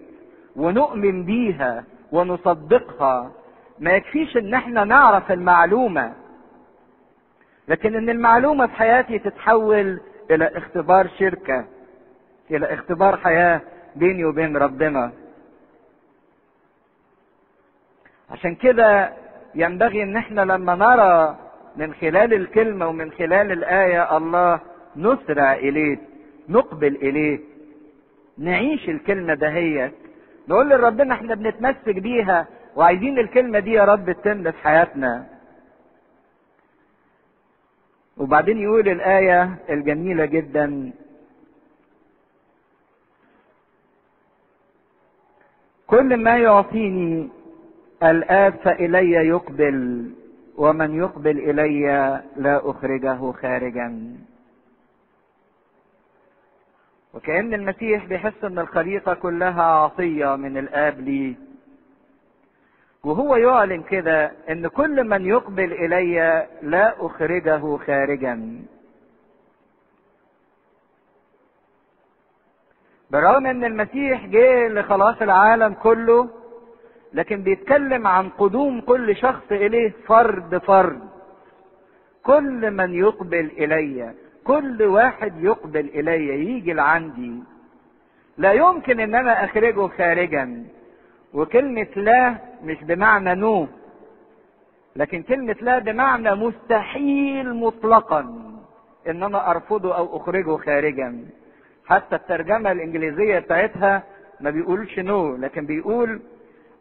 ونؤمن 0.55 1.23
بيها 1.25 1.83
ونصدقها. 2.11 3.31
ما 3.79 3.91
يكفيش 3.91 4.37
إن 4.37 4.53
إحنا 4.53 4.83
نعرف 4.83 5.31
المعلومة. 5.31 6.13
لكن 7.67 7.95
إن 7.95 8.09
المعلومة 8.09 8.67
في 8.67 8.73
حياتي 8.73 9.19
تتحول 9.19 9.99
إلى 10.31 10.57
اختبار 10.57 11.07
شركة 11.19 11.65
إلى 12.51 12.73
اختبار 12.73 13.17
حياة 13.17 13.61
بيني 13.95 14.25
وبين 14.25 14.57
ربنا. 14.57 15.11
عشان 18.29 18.55
كده 18.55 19.13
ينبغي 19.55 20.03
إن 20.03 20.17
إحنا 20.17 20.41
لما 20.41 20.75
نرى 20.75 21.35
من 21.77 21.93
خلال 21.93 22.33
الكلمة 22.33 22.87
ومن 22.87 23.11
خلال 23.11 23.51
الآية 23.51 24.17
الله 24.17 24.59
نسرع 24.95 25.53
إليه 25.53 25.97
نقبل 26.49 26.95
إليه 26.95 27.39
نعيش 28.37 28.89
الكلمة 28.89 29.33
دهيت 29.33 29.93
نقول 30.47 30.69
لربنا 30.69 31.13
إحنا 31.13 31.35
بنتمسك 31.35 31.95
بيها 31.99 32.47
وعايزين 32.75 33.19
الكلمة 33.19 33.59
دي 33.59 33.71
يا 33.71 33.85
رب 33.85 34.11
تتم 34.11 34.51
في 34.51 34.57
حياتنا. 34.57 35.25
وبعدين 38.17 38.57
يقول 38.57 38.89
الآية 38.89 39.55
الجميلة 39.69 40.25
جدا. 40.25 40.91
كل 45.87 46.17
ما 46.17 46.37
يعطيني 46.37 47.29
الآب 48.03 48.53
فإلي 48.63 49.11
يقبل. 49.11 50.09
ومن 50.57 50.95
يقبل 50.95 51.37
إلي 51.49 52.21
لا 52.35 52.69
أخرجه 52.69 53.31
خارجا. 53.31 54.17
وكأن 57.13 57.53
المسيح 57.53 58.05
بيحس 58.05 58.43
إن 58.43 58.59
الخليقة 58.59 59.13
كلها 59.13 59.63
عطية 59.63 60.35
من 60.35 60.57
الآب 60.57 60.99
ليه 60.99 61.35
وهو 63.03 63.35
يعلن 63.35 63.83
كده 63.83 64.31
إن 64.49 64.67
كل 64.67 65.03
من 65.03 65.25
يقبل 65.25 65.73
إلي 65.73 66.47
لا 66.61 67.05
أخرجه 67.05 67.77
خارجا. 67.77 68.61
بالرغم 73.11 73.45
إن 73.45 73.63
المسيح 73.65 74.25
جه 74.25 74.67
لخلاص 74.67 75.21
العالم 75.21 75.73
كله 75.73 76.29
لكن 77.13 77.41
بيتكلم 77.43 78.07
عن 78.07 78.29
قدوم 78.29 78.81
كل 78.81 79.15
شخص 79.15 79.51
إليه 79.51 79.93
فرد 80.07 80.57
فرد. 80.57 80.99
كل 82.23 82.71
من 82.71 82.93
يقبل 82.93 83.51
إلي 83.57 84.13
كل 84.43 84.83
واحد 84.83 85.43
يقبل 85.43 85.79
إلي 85.93 86.49
يجي 86.51 86.73
لعندي. 86.73 87.33
لا 88.37 88.51
يمكن 88.53 88.99
إن 88.99 89.15
أنا 89.15 89.43
أخرجه 89.45 89.87
خارجا. 89.87 90.63
وكلمة 91.33 91.87
لا 91.95 92.35
مش 92.63 92.83
بمعنى 92.83 93.35
نو. 93.35 93.67
لكن 94.95 95.23
كلمة 95.23 95.55
لا 95.61 95.79
بمعنى 95.79 96.35
مستحيل 96.35 97.53
مطلقا 97.53 98.19
إن 99.07 99.23
أنا 99.23 99.51
أرفضه 99.51 99.97
أو 99.97 100.17
أخرجه 100.17 100.57
خارجا. 100.57 101.25
حتى 101.87 102.15
الترجمة 102.15 102.71
الإنجليزية 102.71 103.39
بتاعتها 103.39 104.03
ما 104.41 104.49
بيقولش 104.49 104.99
نو 104.99 105.35
لكن 105.35 105.65
بيقول 105.65 106.19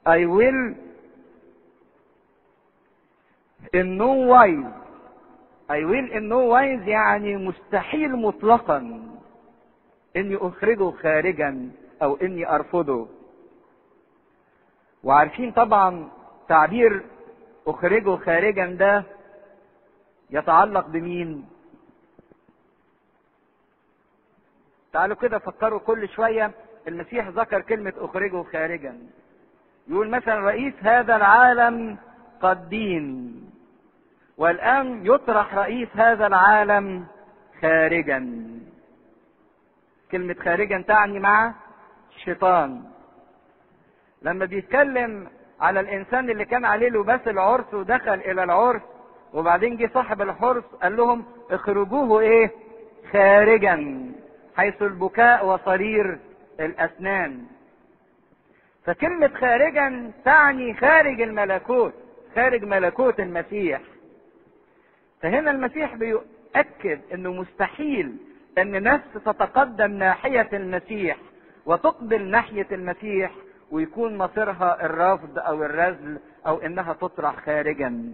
I 0.06 0.24
will 0.24 0.60
in 3.74 3.96
no 3.98 4.12
wise 4.32 4.72
I 5.68 5.80
will 5.90 6.08
in 6.16 6.28
no 6.28 6.40
wise 6.54 6.88
يعني 6.88 7.36
مستحيل 7.36 8.16
مطلقا 8.16 8.78
إني 10.16 10.36
أخرجه 10.36 10.90
خارجا 10.90 11.70
أو 12.02 12.16
إني 12.16 12.54
أرفضه. 12.54 13.08
وعارفين 15.04 15.52
طبعا 15.52 16.08
تعبير 16.48 17.02
أخرجه 17.66 18.16
خارجا 18.16 18.66
ده 18.66 19.04
يتعلق 20.30 20.86
بمين؟ 20.86 21.48
تعالوا 24.92 25.16
كده 25.16 25.38
فكروا 25.38 25.78
كل 25.78 26.08
شوية 26.08 26.50
المسيح 26.88 27.28
ذكر 27.28 27.60
كلمة 27.60 27.92
أخرجه 27.98 28.42
خارجا. 28.42 28.98
يقول 29.88 30.08
مثلا 30.10 30.34
رئيس 30.40 30.74
هذا 30.82 31.16
العالم 31.16 31.98
قد 32.42 32.68
دين 32.68 33.32
والآن 34.38 35.06
يطرح 35.06 35.54
رئيس 35.54 35.88
هذا 35.94 36.26
العالم 36.26 37.06
خارجا. 37.62 38.46
كلمة 40.12 40.34
خارجا 40.44 40.84
تعني 40.88 41.18
مع 41.20 41.54
الشيطان 42.16 42.82
لما 44.22 44.44
بيتكلم 44.44 45.28
على 45.60 45.80
الإنسان 45.80 46.30
اللي 46.30 46.44
كان 46.44 46.64
عليه 46.64 46.88
لباس 46.88 47.28
العرس 47.28 47.74
ودخل 47.74 48.14
إلى 48.14 48.44
العرس 48.44 48.82
وبعدين 49.32 49.76
جه 49.76 49.90
صاحب 49.94 50.22
الحرس 50.22 50.64
قال 50.82 50.96
لهم 50.96 51.24
اخرجوه 51.50 52.20
إيه؟ 52.20 52.50
خارجا 53.12 54.06
حيث 54.56 54.82
البكاء 54.82 55.46
وصرير 55.46 56.18
الأسنان. 56.60 57.44
فكلمة 58.86 59.28
خارجا 59.28 60.12
تعني 60.24 60.74
خارج 60.74 61.20
الملكوت 61.20 61.94
خارج 62.34 62.64
ملكوت 62.64 63.20
المسيح. 63.20 63.80
فهنا 65.22 65.50
المسيح 65.50 65.94
بيؤكد 65.94 67.00
إنه 67.14 67.32
مستحيل 67.32 68.16
إن 68.58 68.82
نفس 68.82 69.06
تتقدم 69.14 69.90
ناحية 69.90 70.48
المسيح 70.52 71.16
وتقبل 71.66 72.22
ناحية 72.30 72.66
المسيح 72.72 73.32
ويكون 73.70 74.18
مصيرها 74.18 74.84
الرفض 74.86 75.38
أو 75.38 75.64
الرذل 75.64 76.18
أو 76.46 76.58
إنها 76.58 76.92
تطرح 76.92 77.36
خارجا. 77.44 78.12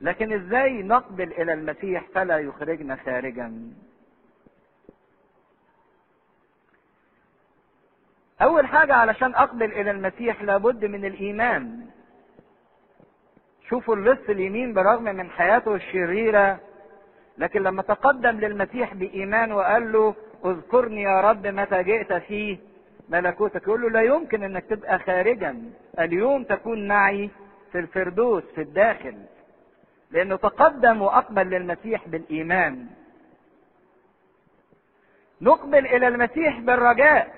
لكن 0.00 0.32
إزاي 0.32 0.82
نقبل 0.82 1.32
إلى 1.32 1.52
المسيح 1.52 2.04
فلا 2.14 2.38
يخرجنا 2.38 2.96
خارجا؟ 2.96 3.72
أول 8.42 8.66
حاجة 8.66 8.94
علشان 8.94 9.34
أقبل 9.34 9.72
إلى 9.72 9.90
المسيح 9.90 10.42
لابد 10.42 10.84
من 10.84 11.04
الإيمان. 11.04 11.86
شوفوا 13.68 13.96
اللص 13.96 14.28
اليمين 14.28 14.74
برغم 14.74 15.02
من 15.04 15.30
حياته 15.30 15.74
الشريرة 15.74 16.60
لكن 17.38 17.62
لما 17.62 17.82
تقدم 17.82 18.40
للمسيح 18.40 18.94
بإيمان 18.94 19.52
وقال 19.52 19.92
له 19.92 20.14
اذكرني 20.44 21.02
يا 21.02 21.20
رب 21.20 21.46
متى 21.46 21.82
جئت 21.82 22.12
في 22.12 22.58
ملكوتك 23.08 23.62
يقول 23.62 23.82
له 23.82 23.90
لا 23.90 24.02
يمكن 24.02 24.42
إنك 24.42 24.64
تبقى 24.64 24.98
خارجا 24.98 25.62
اليوم 26.00 26.44
تكون 26.44 26.88
معي 26.88 27.30
في 27.72 27.78
الفردوس 27.78 28.42
في 28.54 28.60
الداخل. 28.60 29.14
لأنه 30.10 30.36
تقدم 30.36 31.02
وأقبل 31.02 31.46
للمسيح 31.50 32.08
بالإيمان. 32.08 32.86
نقبل 35.40 35.86
إلى 35.86 36.08
المسيح 36.08 36.60
بالرجاء. 36.60 37.34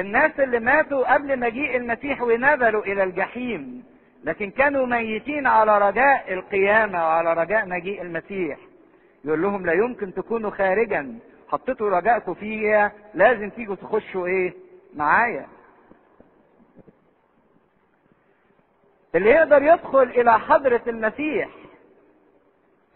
الناس 0.00 0.40
اللي 0.40 0.60
ماتوا 0.60 1.14
قبل 1.14 1.38
مجيء 1.38 1.76
المسيح 1.76 2.22
ونزلوا 2.22 2.82
إلى 2.82 3.02
الجحيم 3.02 3.84
لكن 4.24 4.50
كانوا 4.50 4.86
ميتين 4.86 5.46
على 5.46 5.78
رجاء 5.88 6.32
القيامة 6.32 6.98
وعلى 7.06 7.32
رجاء 7.32 7.66
مجيء 7.66 8.02
المسيح. 8.02 8.58
يقول 9.24 9.42
لهم 9.42 9.66
لا 9.66 9.72
يمكن 9.72 10.14
تكونوا 10.14 10.50
خارجا 10.50 11.18
حطيتوا 11.48 11.90
رجاءكم 11.90 12.34
فيها 12.34 12.92
لازم 13.14 13.50
تيجوا 13.50 13.74
تخشوا 13.74 14.26
إيه؟ 14.26 14.54
معايا. 14.94 15.46
اللي 19.14 19.30
يقدر 19.30 19.62
يدخل 19.62 20.02
إلى 20.02 20.38
حضرة 20.38 20.82
المسيح 20.86 21.48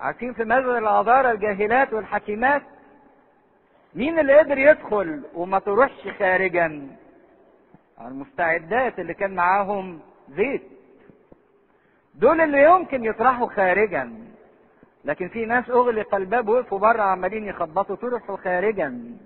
عارفين 0.00 0.32
في 0.32 0.44
مثل 0.44 0.78
العذارى 0.78 1.30
الجاهلات 1.30 1.92
والحكيمات 1.92 2.62
مين 3.94 4.18
اللي 4.18 4.38
قدر 4.38 4.58
يدخل 4.58 5.22
وما 5.34 5.58
تروحش 5.58 6.08
خارجا؟ 6.18 6.88
المستعدات 8.00 8.98
اللي 8.98 9.14
كان 9.14 9.34
معاهم 9.34 10.00
زيت. 10.28 10.62
دول 12.14 12.40
اللي 12.40 12.62
يمكن 12.64 13.04
يطرحوا 13.04 13.48
خارجا. 13.48 14.12
لكن 15.04 15.28
في 15.28 15.44
ناس 15.46 15.70
اغلق 15.70 16.14
الباب 16.14 16.48
وقفوا 16.48 16.78
بره 16.78 17.02
عمالين 17.02 17.44
يخبطوا 17.46 17.96
طرحوا 17.96 18.36
خارجا. 18.36 19.16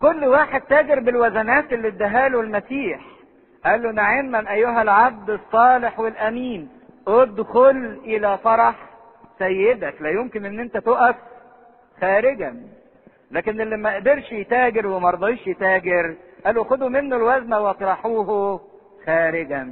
كل 0.00 0.24
واحد 0.24 0.60
تاجر 0.60 1.00
بالوزنات 1.00 1.72
اللي 1.72 1.88
اداها 1.88 2.28
له 2.28 2.40
المسيح. 2.40 3.00
قال 3.64 3.82
له 3.82 3.92
نعما 3.92 4.50
أيها 4.52 4.82
العبد 4.82 5.30
الصالح 5.30 6.00
والأمين 6.00 6.68
ادخل 7.08 8.00
إلى 8.04 8.38
فرح 8.38 8.89
سيدك 9.40 10.02
لا 10.02 10.10
يمكن 10.10 10.44
إن 10.44 10.60
أنت 10.60 10.76
تقف 10.76 11.16
خارجا. 12.00 12.50
لكن 13.30 13.60
اللي 13.60 13.76
ما 13.76 13.94
قدرش 13.96 14.32
يتاجر 14.32 14.86
وما 14.86 15.10
رضيش 15.10 15.46
يتاجر 15.46 16.14
قالوا 16.44 16.64
خدوا 16.64 16.88
منه 16.88 17.16
الوزن 17.16 17.54
وأطرحوه 17.54 18.60
خارجا. 19.06 19.62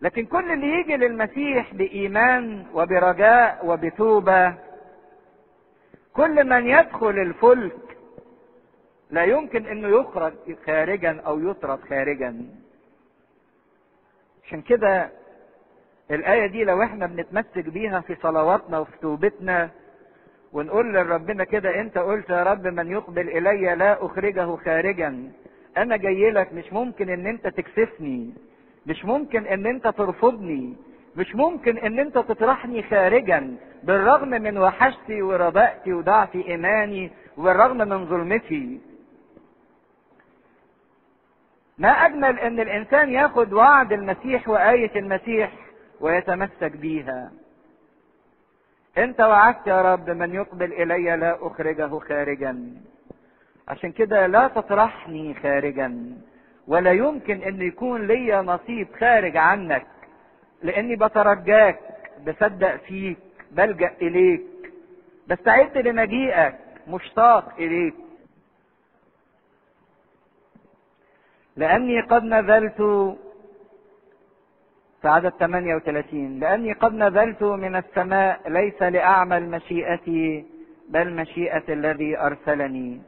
لكن 0.00 0.24
كل 0.26 0.52
اللي 0.52 0.66
يجي 0.80 0.96
للمسيح 0.96 1.74
بإيمان 1.74 2.66
وبرجاء 2.74 3.66
وبتوبة 3.66 4.54
كل 6.12 6.44
من 6.48 6.66
يدخل 6.66 7.18
الفلك 7.18 7.96
لا 9.10 9.24
يمكن 9.24 9.66
إنه 9.66 9.88
يخرج 10.00 10.32
خارجا 10.66 11.20
أو 11.26 11.40
يطرد 11.50 11.80
خارجا. 11.80 12.46
عشان 14.44 14.62
كده 14.62 15.10
الآية 16.10 16.46
دي 16.46 16.64
لو 16.64 16.82
إحنا 16.82 17.06
بنتمسك 17.06 17.68
بيها 17.68 18.00
في 18.00 18.14
صلواتنا 18.22 18.78
وفي 18.78 18.98
توبتنا 19.02 19.70
ونقول 20.52 20.94
لربنا 20.94 21.44
كده 21.44 21.80
أنت 21.80 21.98
قلت 21.98 22.30
يا 22.30 22.42
رب 22.42 22.66
من 22.66 22.90
يقبل 22.90 23.28
إلي 23.28 23.74
لا 23.74 24.06
أخرجه 24.06 24.56
خارجا. 24.56 25.30
أنا 25.76 25.96
جاي 25.96 26.30
لك 26.30 26.52
مش 26.52 26.72
ممكن 26.72 27.08
إن 27.10 27.26
أنت 27.26 27.46
تكسفني 27.46 28.34
مش 28.86 29.04
ممكن 29.04 29.46
إن 29.46 29.66
أنت 29.66 29.88
ترفضني 29.88 30.76
مش 31.16 31.34
ممكن 31.34 31.78
إن 31.78 31.98
أنت 31.98 32.14
تطرحني 32.18 32.82
خارجا. 32.82 33.56
بالرغم 33.82 34.28
من 34.28 34.58
وحشتي 34.58 35.22
وربائتي 35.22 35.92
وضعف 35.92 36.34
إيماني 36.34 37.10
وبالرغم 37.36 37.76
من 37.78 38.06
ظلمتي. 38.06 38.80
ما 41.78 41.88
أجمل 41.88 42.38
إن 42.38 42.60
الإنسان 42.60 43.10
ياخد 43.10 43.52
وعد 43.52 43.92
المسيح 43.92 44.48
وآية 44.48 44.98
المسيح. 44.98 45.52
ويتمسك 46.00 46.72
بيها. 46.72 47.32
انت 48.98 49.20
وعدت 49.20 49.66
يا 49.66 49.82
رب 49.82 50.10
من 50.10 50.34
يقبل 50.34 50.72
إلي 50.72 51.16
لا 51.16 51.46
أخرجه 51.46 51.98
خارجا. 51.98 52.74
عشان 53.68 53.92
كده 53.92 54.26
لا 54.26 54.48
تطرحني 54.48 55.34
خارجا 55.34 56.16
ولا 56.66 56.92
يمكن 56.92 57.42
إن 57.42 57.62
يكون 57.62 58.06
ليا 58.06 58.42
نصيب 58.42 58.88
خارج 59.00 59.36
عنك 59.36 59.86
لأني 60.62 60.96
بترجاك 60.96 61.80
بصدق 62.26 62.76
فيك 62.76 63.18
بلجأ 63.50 63.92
إليك 64.02 64.42
بستعد 65.28 65.78
لمجيئك 65.78 66.54
مشتاق 66.88 67.54
إليك. 67.58 67.94
لأني 71.56 72.00
قد 72.00 72.24
نزلت 72.24 72.80
في 75.06 75.10
عدد 75.10 75.28
38 75.28 76.38
لأني 76.40 76.72
قد 76.72 76.94
نزلت 76.94 77.42
من 77.42 77.76
السماء 77.76 78.40
ليس 78.48 78.82
لأعمل 78.82 79.50
مشيئتي 79.50 80.46
بل 80.88 81.12
مشيئة 81.14 81.62
الذي 81.68 82.18
أرسلني. 82.18 83.00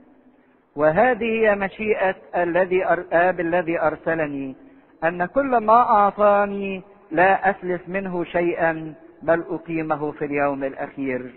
وهذه 0.76 1.24
هي 1.24 1.55
مشيئة 1.55 2.14
الذي 2.36 2.84
آب 3.12 3.40
الذي 3.40 3.80
أرسلني. 3.80 4.57
أن 5.05 5.24
كل 5.24 5.57
ما 5.57 5.80
أعطاني 5.80 6.82
لا 7.11 7.51
أسلف 7.51 7.88
منه 7.88 8.24
شيئا 8.24 8.94
بل 9.22 9.44
أقيمه 9.51 10.12
في 10.12 10.24
اليوم 10.24 10.64
الأخير. 10.64 11.34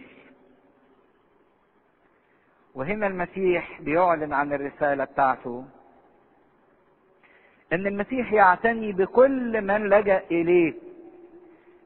وهنا 2.76 3.07
المسيح 3.07 3.82
بيعلن 3.82 4.34
عن 4.34 4.53
الرسالة 4.53 5.03
بتاعته. 5.03 5.66
إن 7.74 7.88
المسيح 7.88 8.34
يعتني 8.34 8.91
بكل 8.91 9.61
من 9.61 9.89
لجأ 9.89 10.22
إليه. 10.32 10.74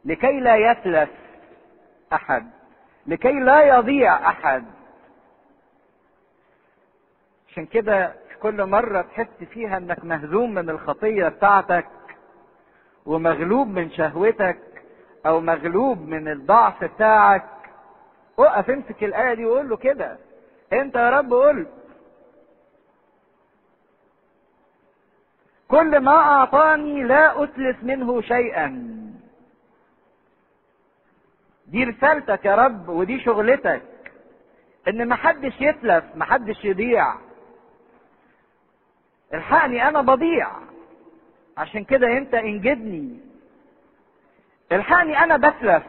لكي 0.05 0.39
لا 0.39 0.55
يتلف 0.55 1.09
أحد. 2.13 2.47
لكي 3.07 3.31
لا 3.31 3.61
يضيع 3.77 4.29
أحد. 4.29 4.63
عشان 7.51 7.65
كده 7.65 8.07
في 8.29 8.37
كل 8.39 8.65
مرة 8.65 9.01
تحس 9.01 9.43
فيها 9.53 9.77
إنك 9.77 10.05
مهزوم 10.05 10.53
من 10.53 10.69
الخطية 10.69 11.27
بتاعتك 11.27 11.87
ومغلوب 13.05 13.67
من 13.67 13.91
شهوتك 13.91 14.59
أو 15.25 15.39
مغلوب 15.39 16.07
من 16.07 16.27
الضعف 16.27 16.83
بتاعك. 16.83 17.45
اقف 18.39 18.69
امسك 18.69 19.03
الآية 19.03 19.33
دي 19.33 19.45
وقول 19.45 19.69
له 19.69 19.77
كده. 19.77 20.17
أنت 20.73 20.95
يا 20.95 21.09
رب 21.09 21.33
قلت 21.33 21.67
كل 25.75 25.99
ما 25.99 26.11
أعطاني 26.11 27.03
لا 27.03 27.43
اتلف 27.43 27.83
منه 27.83 28.21
شيئا. 28.21 28.95
دي 31.67 31.83
رسالتك 31.83 32.45
يا 32.45 32.55
رب 32.55 32.89
ودي 32.89 33.19
شغلتك. 33.19 33.81
إن 34.87 35.07
محدش 35.07 35.61
يتلف 35.61 36.03
محدش 36.15 36.65
يضيع. 36.65 37.15
الحقني 39.33 39.87
أنا 39.87 40.01
بضيع. 40.01 40.47
عشان 41.57 41.83
كده 41.83 42.17
أنت 42.17 42.33
إنجدني. 42.33 43.19
الحقني 44.71 45.23
أنا 45.23 45.37
بتلف. 45.37 45.83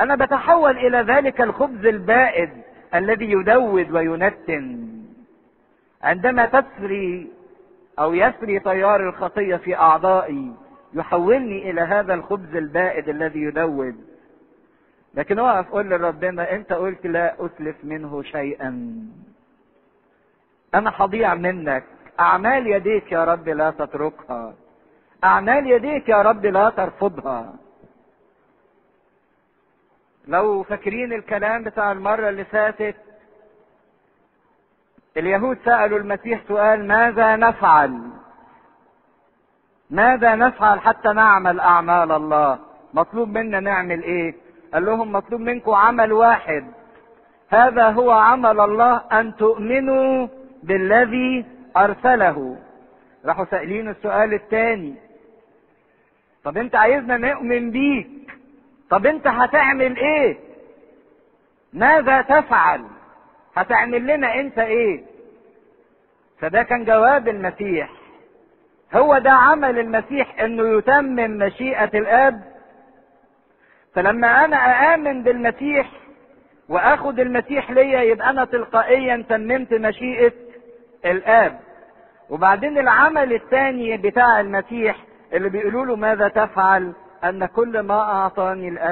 أنا 0.00 0.14
بتحول 0.16 0.78
إلى 0.78 0.98
ذلك 0.98 1.40
الخبز 1.40 1.86
البائد 1.86 2.50
الذي 2.94 3.30
يدود 3.30 3.90
وينتن. 3.90 4.88
عندما 6.02 6.46
تسري 6.46 7.37
أو 7.98 8.14
يسري 8.14 8.60
تيار 8.60 9.08
الخطية 9.08 9.56
في 9.56 9.76
أعضائي 9.76 10.52
يحولني 10.94 11.70
إلى 11.70 11.80
هذا 11.80 12.14
الخبز 12.14 12.56
البائد 12.56 13.08
الذي 13.08 13.42
يدود 13.42 13.96
لكن 15.14 15.38
أقف 15.38 15.70
قول 15.70 15.90
لربنا 15.90 16.52
أنت 16.54 16.72
قلت 16.72 17.06
لا 17.06 17.44
اتلف 17.44 17.76
منه 17.84 18.22
شيئا. 18.22 18.68
أنا 20.74 20.92
هضيع 20.96 21.34
منك. 21.34 21.84
أعمال 22.20 22.66
يديك 22.66 23.12
يا 23.12 23.24
رب 23.24 23.48
لا 23.48 23.70
تتركها. 23.70 24.54
أعمال 25.24 25.70
يديك 25.70 26.08
يا 26.08 26.22
رب 26.22 26.46
لا 26.46 26.70
ترفضها. 26.70 27.54
لو 30.28 30.62
فاكرين 30.62 31.12
الكلام 31.12 31.64
بتاع 31.64 31.92
المرة 31.92 32.28
اللي 32.28 32.44
فاتت 32.44 32.96
اليهود 35.18 35.58
سألوا 35.64 35.98
المسيح 35.98 36.40
سؤال 36.48 36.86
ماذا 36.88 37.36
نفعل؟ 37.36 38.00
ماذا 39.90 40.34
نفعل 40.34 40.80
حتى 40.80 41.08
نعمل 41.08 41.60
أعمال 41.60 42.12
الله؟ 42.12 42.58
مطلوب 42.94 43.28
منا 43.28 43.60
نعمل 43.60 44.02
إيه؟ 44.02 44.34
قال 44.74 44.84
لهم 44.84 45.12
مطلوب 45.12 45.40
منكم 45.40 45.72
عمل 45.72 46.12
واحد. 46.12 46.64
هذا 47.50 47.90
هو 47.90 48.10
عمل 48.10 48.60
الله 48.60 48.96
أن 49.12 49.36
تؤمنوا 49.36 50.28
بالذي 50.62 51.44
أرسله. 51.76 52.56
راحوا 53.24 53.44
سائلين 53.44 53.88
السؤال 53.88 54.34
الثاني 54.34 54.94
طب 56.44 56.58
أنت 56.58 56.74
عايزنا 56.76 57.16
نؤمن 57.16 57.70
بيك؟ 57.70 58.08
طب 58.90 59.06
أنت 59.06 59.26
هتعمل 59.26 59.96
إيه؟ 59.96 60.38
ماذا 61.72 62.22
تفعل؟ 62.22 62.84
هتعمل 63.62 64.06
لنا 64.06 64.34
انت 64.40 64.58
إيه؟ 64.58 65.04
فده 66.40 66.62
كان 66.62 66.84
جواب 66.84 67.28
المسيح. 67.28 67.90
هو 68.94 69.18
ده 69.18 69.30
عمل 69.30 69.78
المسيح 69.78 70.40
انه 70.42 70.78
يتمم 70.78 71.38
مشيئة 71.38 71.98
الاب. 71.98 72.40
فلما 73.94 74.44
أنا 74.44 74.56
اآمن 74.56 75.22
بالمسيح 75.22 75.90
واخد 76.68 77.20
المسيح 77.20 77.70
ليا 77.70 78.00
يبقى 78.02 78.30
أنا 78.30 78.44
تلقائيا 78.44 79.24
تممت 79.28 79.72
مشيئة 79.74 80.32
الاب. 81.04 81.58
وبعدين 82.30 82.78
العمل 82.78 83.32
الثاني 83.32 83.96
بتاع 83.96 84.40
المسيح 84.40 84.96
اللي 85.32 85.48
بيقولوا 85.48 85.86
له 85.86 85.96
ماذا 85.96 86.28
تفعل؟ 86.28 86.92
أن 87.24 87.46
كل 87.46 87.80
ما 87.80 88.00
أعطاني 88.00 88.68
الأب 88.68 88.78